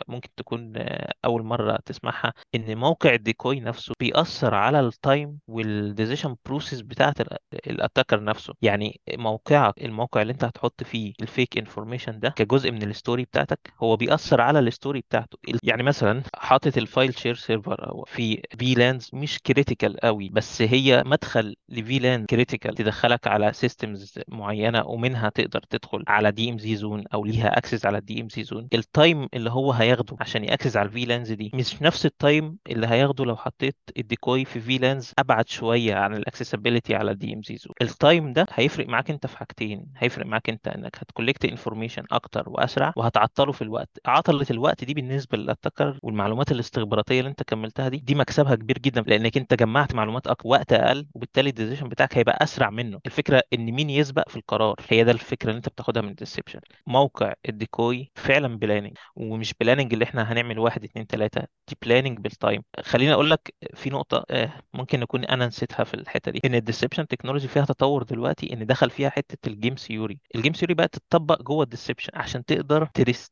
ممكن 0.08 0.28
تكون 0.36 0.72
أول 1.24 1.42
مرة 1.42 1.78
تسمعها 1.86 2.32
إن 2.54 2.78
موقع 2.78 3.14
ال 3.14 3.22
decoy 3.22 3.60
نفسه 3.60 3.92
بيأثر 4.00 4.54
على 4.54 4.80
ال 4.80 4.92
time 4.92 5.38
وال 5.48 5.66
decision 5.66 6.36
process 6.46 6.80
بتاعة 6.80 7.14
ال 7.66 7.73
attacker 7.73 8.24
نفسه. 8.24 8.54
يعني 8.62 9.00
موقعك 9.16 9.84
الموقع 9.84 10.22
اللي 10.22 10.32
أنت 10.32 10.44
هتحط 10.44 10.82
فيه 10.82 11.12
ال 11.22 11.30
fake 11.30 11.58
information 11.58 12.20
ده 12.20 12.28
كجزء 12.28 12.70
من 12.70 12.82
ال 12.82 12.89
story 12.89 13.24
بتاعتك 13.24 13.72
هو 13.82 13.96
بيأثر 13.96 14.40
على 14.40 14.58
ال 14.58 14.65
story 14.65 15.00
بتاعته. 15.00 15.38
يعني 15.62 15.82
مثلا 15.82 16.22
حاطط 16.36 16.76
ال 16.78 16.86
file 16.86 17.18
share 17.18 17.34
server 17.34 17.88
أو 17.90 18.04
في 18.04 18.42
VLANs 18.58 19.10
مش 19.12 19.38
critical 19.46 20.00
قوي 20.00 20.28
بس 20.28 20.62
هي 20.62 21.02
مدخل 21.06 21.56
ل 21.68 21.98
VLAN 21.98 22.26
critical 22.26 22.74
تدخلك 22.74 23.26
على 23.26 23.52
systems 23.52 24.18
معينة 24.28 24.86
ومنها 24.86 25.28
تقدر 25.28 25.60
تدخل 25.70 26.04
على 26.08 26.32
DMZ 26.32 26.76
zone 26.76 27.04
أو 27.14 27.24
ليها 27.24 27.58
access 27.58 27.86
على 27.86 27.98
ال 27.98 28.20
DMZ 28.20 28.28
zone 28.28 28.42
ال 28.44 28.68
time 28.74 29.28
اللي 29.34 29.50
هو 29.50 29.72
هياخده 29.80 30.16
عشان 30.20 30.44
ي 30.44 30.49
access 30.49 30.76
على 30.76 30.86
ال 30.88 31.04
VLANs 31.04 31.32
دي. 31.32 31.50
مش 31.54 31.82
نفس 31.82 32.06
ال 32.06 32.17
time 32.17 32.58
اللي 32.70 32.86
هياخده 32.86 33.24
لو 33.24 33.36
حطيت 33.36 33.76
ال 33.98 34.06
decoy 34.06 34.44
في 34.44 34.60
VLANs 34.60 35.12
أبعد 35.18 35.48
شوية 35.48 35.94
عن 35.94 36.14
ال 36.14 36.20
accessibility 36.20 36.94
على 36.94 37.10
ال 37.10 37.34
DMZ 37.34 37.42
zone 37.42 37.56
ال 37.56 37.72
time 37.82 38.32
ده 38.32 38.46
هيفرق 38.52 38.88
معاك 38.88 39.10
انت 39.10 39.26
في 39.26 39.38
حاجتين. 39.38 39.86
هيفرق 39.96 40.26
معاك 40.26 40.48
انت 40.48 40.68
انك 40.68 40.96
هت 40.98 41.09
collect 41.09 41.44
information 41.44 42.02
أكتر 42.12 42.44
وأسرع 42.48 42.92
وهتعطله 42.96 43.52
في 43.52 43.62
الوقت. 43.62 43.88
عطلة 44.06 44.46
الوقت 44.50 44.84
دي 44.84 44.94
بالنسبة 44.94 45.38
لل 45.38 45.50
attacker 45.50 45.98
والمعلومات 46.02 46.52
الاستخباراتية 46.52 47.18
اللي 47.18 47.30
انت 47.30 47.42
كملتها 47.42 47.88
دي 47.88 47.96
دي 47.96 48.14
مكسبها 48.14 48.54
كبير 48.54 48.78
جدا 48.78 49.00
لأنك 49.00 49.36
انت 49.36 49.54
جمعت 49.54 49.94
معلومات 49.94 50.26
أكتر 50.26 50.48
وقت 50.48 50.72
أقل 50.72 51.06
وبالتالي 51.14 51.48
ال 51.50 51.55
decision 51.55 51.88
بتاعك 51.88 52.18
هيبقى 52.18 52.38
أسرع 52.42 52.70
منه. 52.70 53.00
الفكرة 53.06 53.42
إن 53.54 53.72
مين 53.72 53.90
يسبق 53.90 54.28
في 54.28 54.36
القرار؟ 54.36 54.74
هي 54.88 55.04
ده 55.04 55.12
الفكرة 55.12 55.48
اللي 55.48 55.56
انت 55.56 55.68
بتاخدها 55.68 56.02
من 56.02 56.08
ال 56.08 56.13
deception 56.13 56.60
موقع 56.86 57.32
ال 57.48 57.59
decoy 57.59 58.10
فعلا 58.14 58.58
planning 58.58 58.96
ومش 59.16 59.54
planning 59.60 59.92
اللي 59.92 60.04
إحنا 60.04 60.32
هنعمل 60.32 60.58
واحد 60.58 60.84
اتنين 60.84 61.06
تلاتة 61.06 61.40
دي 61.40 61.76
planning 61.82 62.18
بال 62.18 62.33
time 62.33 62.62
خليني 62.82 63.12
أقول 63.12 63.30
لك 63.30 63.54
في 63.74 63.90
نقطة 63.90 64.24
ممكن 64.74 65.00
نكون 65.00 65.24
أنا 65.24 65.46
نسيتها 65.46 65.84
في 65.84 65.94
الحتة 65.94 66.30
دي. 66.32 66.40
إن 66.44 66.54
ال 66.54 66.60
deception 66.60 67.06
technology 67.06 67.48
فيها 67.48 67.64
تطور 67.64 68.02
دلوقتي 68.02 68.52
إن 68.52 68.66
دخل 68.66 68.90
فيها 68.90 69.10
حتة 69.10 69.48
ال 69.48 69.54
game 69.54 69.74
theory 69.74 70.18
ال 70.34 70.38
game 70.38 70.52
theory 70.52 70.74
بقت 70.74 70.96
تطبق 70.96 71.42
جوه 71.42 71.64
ال 71.64 71.69
deception 71.69 72.10
عشان 72.14 72.44
تقدر 72.44 72.88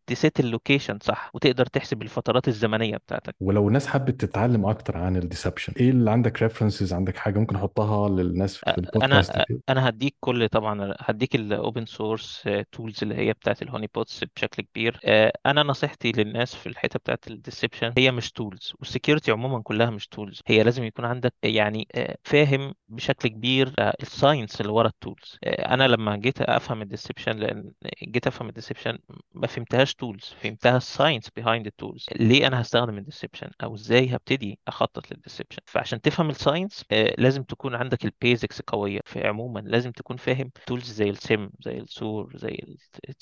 ت 0.06 0.15
set 0.15 0.40
ال 0.40 0.47
location 0.47 0.98
صح 1.02 1.30
وتقدر 1.34 1.66
تحسب 1.66 2.02
الفترات 2.02 2.48
الزمنية 2.48 2.96
بتاعتك. 2.96 3.34
ولو 3.40 3.68
الناس 3.68 3.86
حابه 3.86 4.12
تتعلم 4.12 4.66
أكتر 4.66 4.96
عن 4.98 5.16
ال 5.16 5.22
deception 5.22 5.72
إيه 5.80 5.90
اللي 5.90 6.10
عندك 6.10 6.42
references 6.42 6.92
عندك 6.92 7.16
حاجة 7.16 7.38
ممكن 7.38 7.56
أحطها 7.56 8.08
للناس 8.08 8.56
في 8.56 8.74
البودكاست 8.78 9.30
أنا 9.30 9.44
أنا 9.68 9.88
هديك 9.88 10.16
كل 10.20 10.48
طبعا 10.48 10.94
هديك 11.00 11.34
ال 11.34 11.45
open 11.45 11.86
source 11.86 12.48
tools 12.72 12.98
اللي 13.02 13.14
هي 13.14 13.32
بتاعت 13.32 13.62
ال 13.62 13.90
honeypots 13.94 14.24
بشكل 14.36 14.62
كبير. 14.62 15.00
أنا 15.46 15.62
نصيحتي 15.62 16.12
للناس 16.18 16.54
في 16.54 16.66
الحتة 16.68 16.98
بتاعت 16.98 17.28
ال 17.28 17.35
deception 17.35 17.92
هي 17.98 18.10
مش 18.10 18.32
tools 18.32 18.72
وال 18.78 18.89
security 18.89 19.30
عموما 19.32 19.62
كلها 19.62 19.90
مش 19.90 20.08
tools 20.08 20.40
هي 20.46 20.62
لازم 20.62 20.84
يكون 20.84 21.04
عندك 21.04 21.34
يعني 21.42 21.88
فاهم 22.24 22.74
بشكل 22.88 23.28
كبير 23.28 23.74
ال 24.02 24.10
science 24.10 24.60
اللي 24.60 24.72
ورا 24.72 24.88
ال 24.88 24.97
tools 24.97 25.38
أنا 25.44 25.88
لما 25.88 26.16
جيت 26.16 26.40
أفهم 26.42 26.82
ال 26.82 26.88
deception 26.88 27.36
لأن 27.36 27.72
جيت 28.02 28.26
أفهم 28.26 28.48
ال 28.48 28.53
deception 28.53 28.98
ما 29.34 29.46
فهمتهاش 29.46 29.94
tools 29.94 30.24
فهمتها 30.42 30.76
ال 30.76 30.83
science 30.83 31.30
behind 31.36 31.66
ال 31.66 31.73
tools 31.73 32.06
ليه 32.16 32.46
أنا 32.46 32.60
هستخدم 32.60 32.98
ال 32.98 33.04
deception 33.04 33.50
أو 33.62 33.74
إزاي 33.74 34.14
هبتدي 34.16 34.58
أخطط 34.68 35.12
لل 35.12 35.21
deception 35.21 35.58
فعشان 35.66 36.00
تفهم 36.00 36.30
ال 36.30 36.37
science 36.37 36.84
لازم 37.18 37.42
تكون 37.42 37.74
عندك 37.74 38.04
ال 38.04 38.12
basics 38.12 38.60
قوية. 38.60 39.00
في 39.04 39.26
عموما 39.26 39.60
لازم 39.60 39.92
تكون 39.92 40.16
فاهم 40.16 40.50
tools 40.66 40.90
زي 40.92 41.10
ال 41.10 41.18
SIEM 41.18 41.50
زي 41.60 41.78
ال 41.78 41.89
SOAR 41.89 42.32
زي 42.36 42.76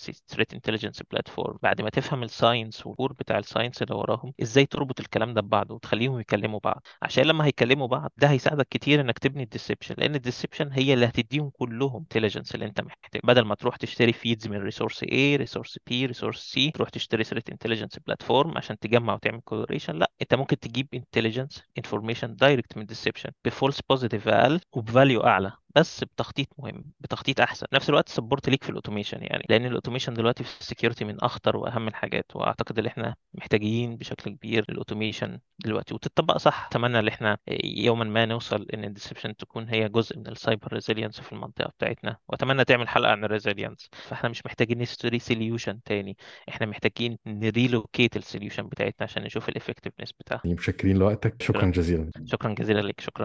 ال 0.09 0.15
threat 0.15 0.55
intelligence 0.55 1.03
platform 1.11 1.59
بعد 1.62 1.83
ما 1.83 1.90
تفهم 1.90 2.22
ال 2.22 2.30
science 2.30 2.84
وال 2.87 2.95
core 2.95 3.12
بتاع 3.12 3.38
ال 3.38 3.44
science 3.44 3.83
اللي 3.83 3.94
وراهم 3.94 4.33
إزاي 4.42 4.66
تربط 4.66 5.01
الكلام 5.01 5.35
ده 5.35 5.40
ببعضه 5.40 5.75
وتخليهم 5.75 6.20
يكلموا 6.20 6.61
بعض؟ 6.64 6.83
عشان 7.03 7.25
لما 7.25 7.44
هيكلموا 7.44 7.87
بعض 7.87 8.12
ده 8.16 8.31
هيساعدك 8.31 8.68
كتير 8.70 9.01
إنك 9.01 9.18
تبني 9.18 9.42
ال 9.42 9.48
deception 9.48 9.94
لأن 9.99 10.14
ال 10.14 10.20
deception 10.20 10.72
هي 10.73 10.94
اللي 10.94 11.07
هتديهم 11.07 11.51
كلهم 11.51 11.97
intelligence 12.03 12.55
اللي 12.55 12.66
أنت 12.66 12.81
محتاج 12.81 13.20
بدل 13.25 13.42
ما 13.44 13.55
تروح 13.55 13.77
تشتري 13.77 14.12
feeds 14.12 14.46
من 14.49 14.57
resource 14.57 15.05
A 15.05 15.09
resource 15.12 15.79
B 15.79 15.92
resource 15.92 16.55
C 16.59 16.70
تروح 16.75 16.88
تشتري 16.88 17.25
threat 17.24 17.50
intelligence 17.50 17.98
platform 18.07 18.59
عشان 18.59 18.79
تجمع 18.79 19.14
وتعمل 19.14 19.40
correlation 19.40 19.94
لا 19.99 20.11
أنت 20.23 20.35
ممكن 20.35 20.59
تجيب 20.59 20.88
intelligence 20.94 21.62
information 21.79 22.37
direct 22.37 22.77
من 22.77 22.83
ال 22.83 22.87
deception 22.87 23.31
ب 23.44 23.50
false 23.50 23.81
positive 23.90 24.29
أقل 24.29 24.61
وب 24.72 24.86
value 24.86 25.20
أعلى. 25.20 25.63
بس 25.76 26.04
بتخطيط 26.04 26.48
مهم 26.58 26.84
بتخطيط 27.00 27.40
أحسن. 27.40 27.66
نفس 27.72 27.88
الوقت 27.90 28.08
support 28.09 28.48
ليك 28.48 28.64
في 28.64 28.70
ال 28.70 28.75
automation 28.75 29.18
يعني 29.22 29.44
لأن 29.50 29.66
ال 29.66 29.71
automation 29.71 30.14
دلوقتي 30.14 30.44
في 30.44 30.60
ال 30.61 30.65
security 30.65 31.05
من 31.04 31.20
أخطر 31.20 31.56
وأهم 31.56 31.88
الحاجات 31.88 32.37
وأعتقد 32.37 32.78
إن 32.78 32.87
إحنا 32.87 33.14
محتاجين 33.34 33.96
بشكل 33.96 34.30
كبير 34.30 34.64
ال 34.68 34.75
automation 34.75 35.38
دلوقتي 35.64 35.94
وتطبق 35.94 36.37
صح. 36.37 36.66
أتمنى 36.66 36.98
إن 36.98 37.08
إحنا 37.08 37.38
يوما 37.64 38.04
ما 38.04 38.24
نوصل 38.26 38.66
إن 38.74 38.84
ال 38.85 38.90
deception 38.90 39.37
تكون 39.37 39.68
هي 39.68 39.88
جزء 39.88 40.18
من 40.18 40.26
ال 40.29 40.36
cyber 40.36 40.72
resilience 40.72 41.20
في 41.20 41.32
المنطقة 41.32 41.68
بتاعتنا 41.78 42.16
وأتمنى 42.28 42.64
تعمل 42.64 42.88
حلقة 42.88 43.10
عن 43.10 43.24
ال 43.24 43.30
resilience 43.30 43.88
فإحنا 43.92 44.28
مش 44.28 44.46
محتاجين 44.46 44.78
نشتري 44.78 45.18
solution 45.18 45.83
تاني 45.82 46.16
إحنا 46.48 46.66
محتاجين 46.66 47.18
ن 47.27 47.37
relocate 47.37 48.16
ال 48.16 48.22
solution 48.22 48.62
بتاعتنا 48.68 49.04
عشان 49.04 49.22
نشوف 49.22 49.48
ال 49.48 49.53
effectiveness 49.53 50.12
بتاعها. 50.12 50.40
متشكرين 50.44 50.96
لوقتك. 50.96 51.42
شكرا 51.42 51.66
جزيلا. 51.70 52.10
شكرا 52.24 52.54
جزيلا 52.54 52.80
لك 52.80 53.00
شكرا. 53.00 53.22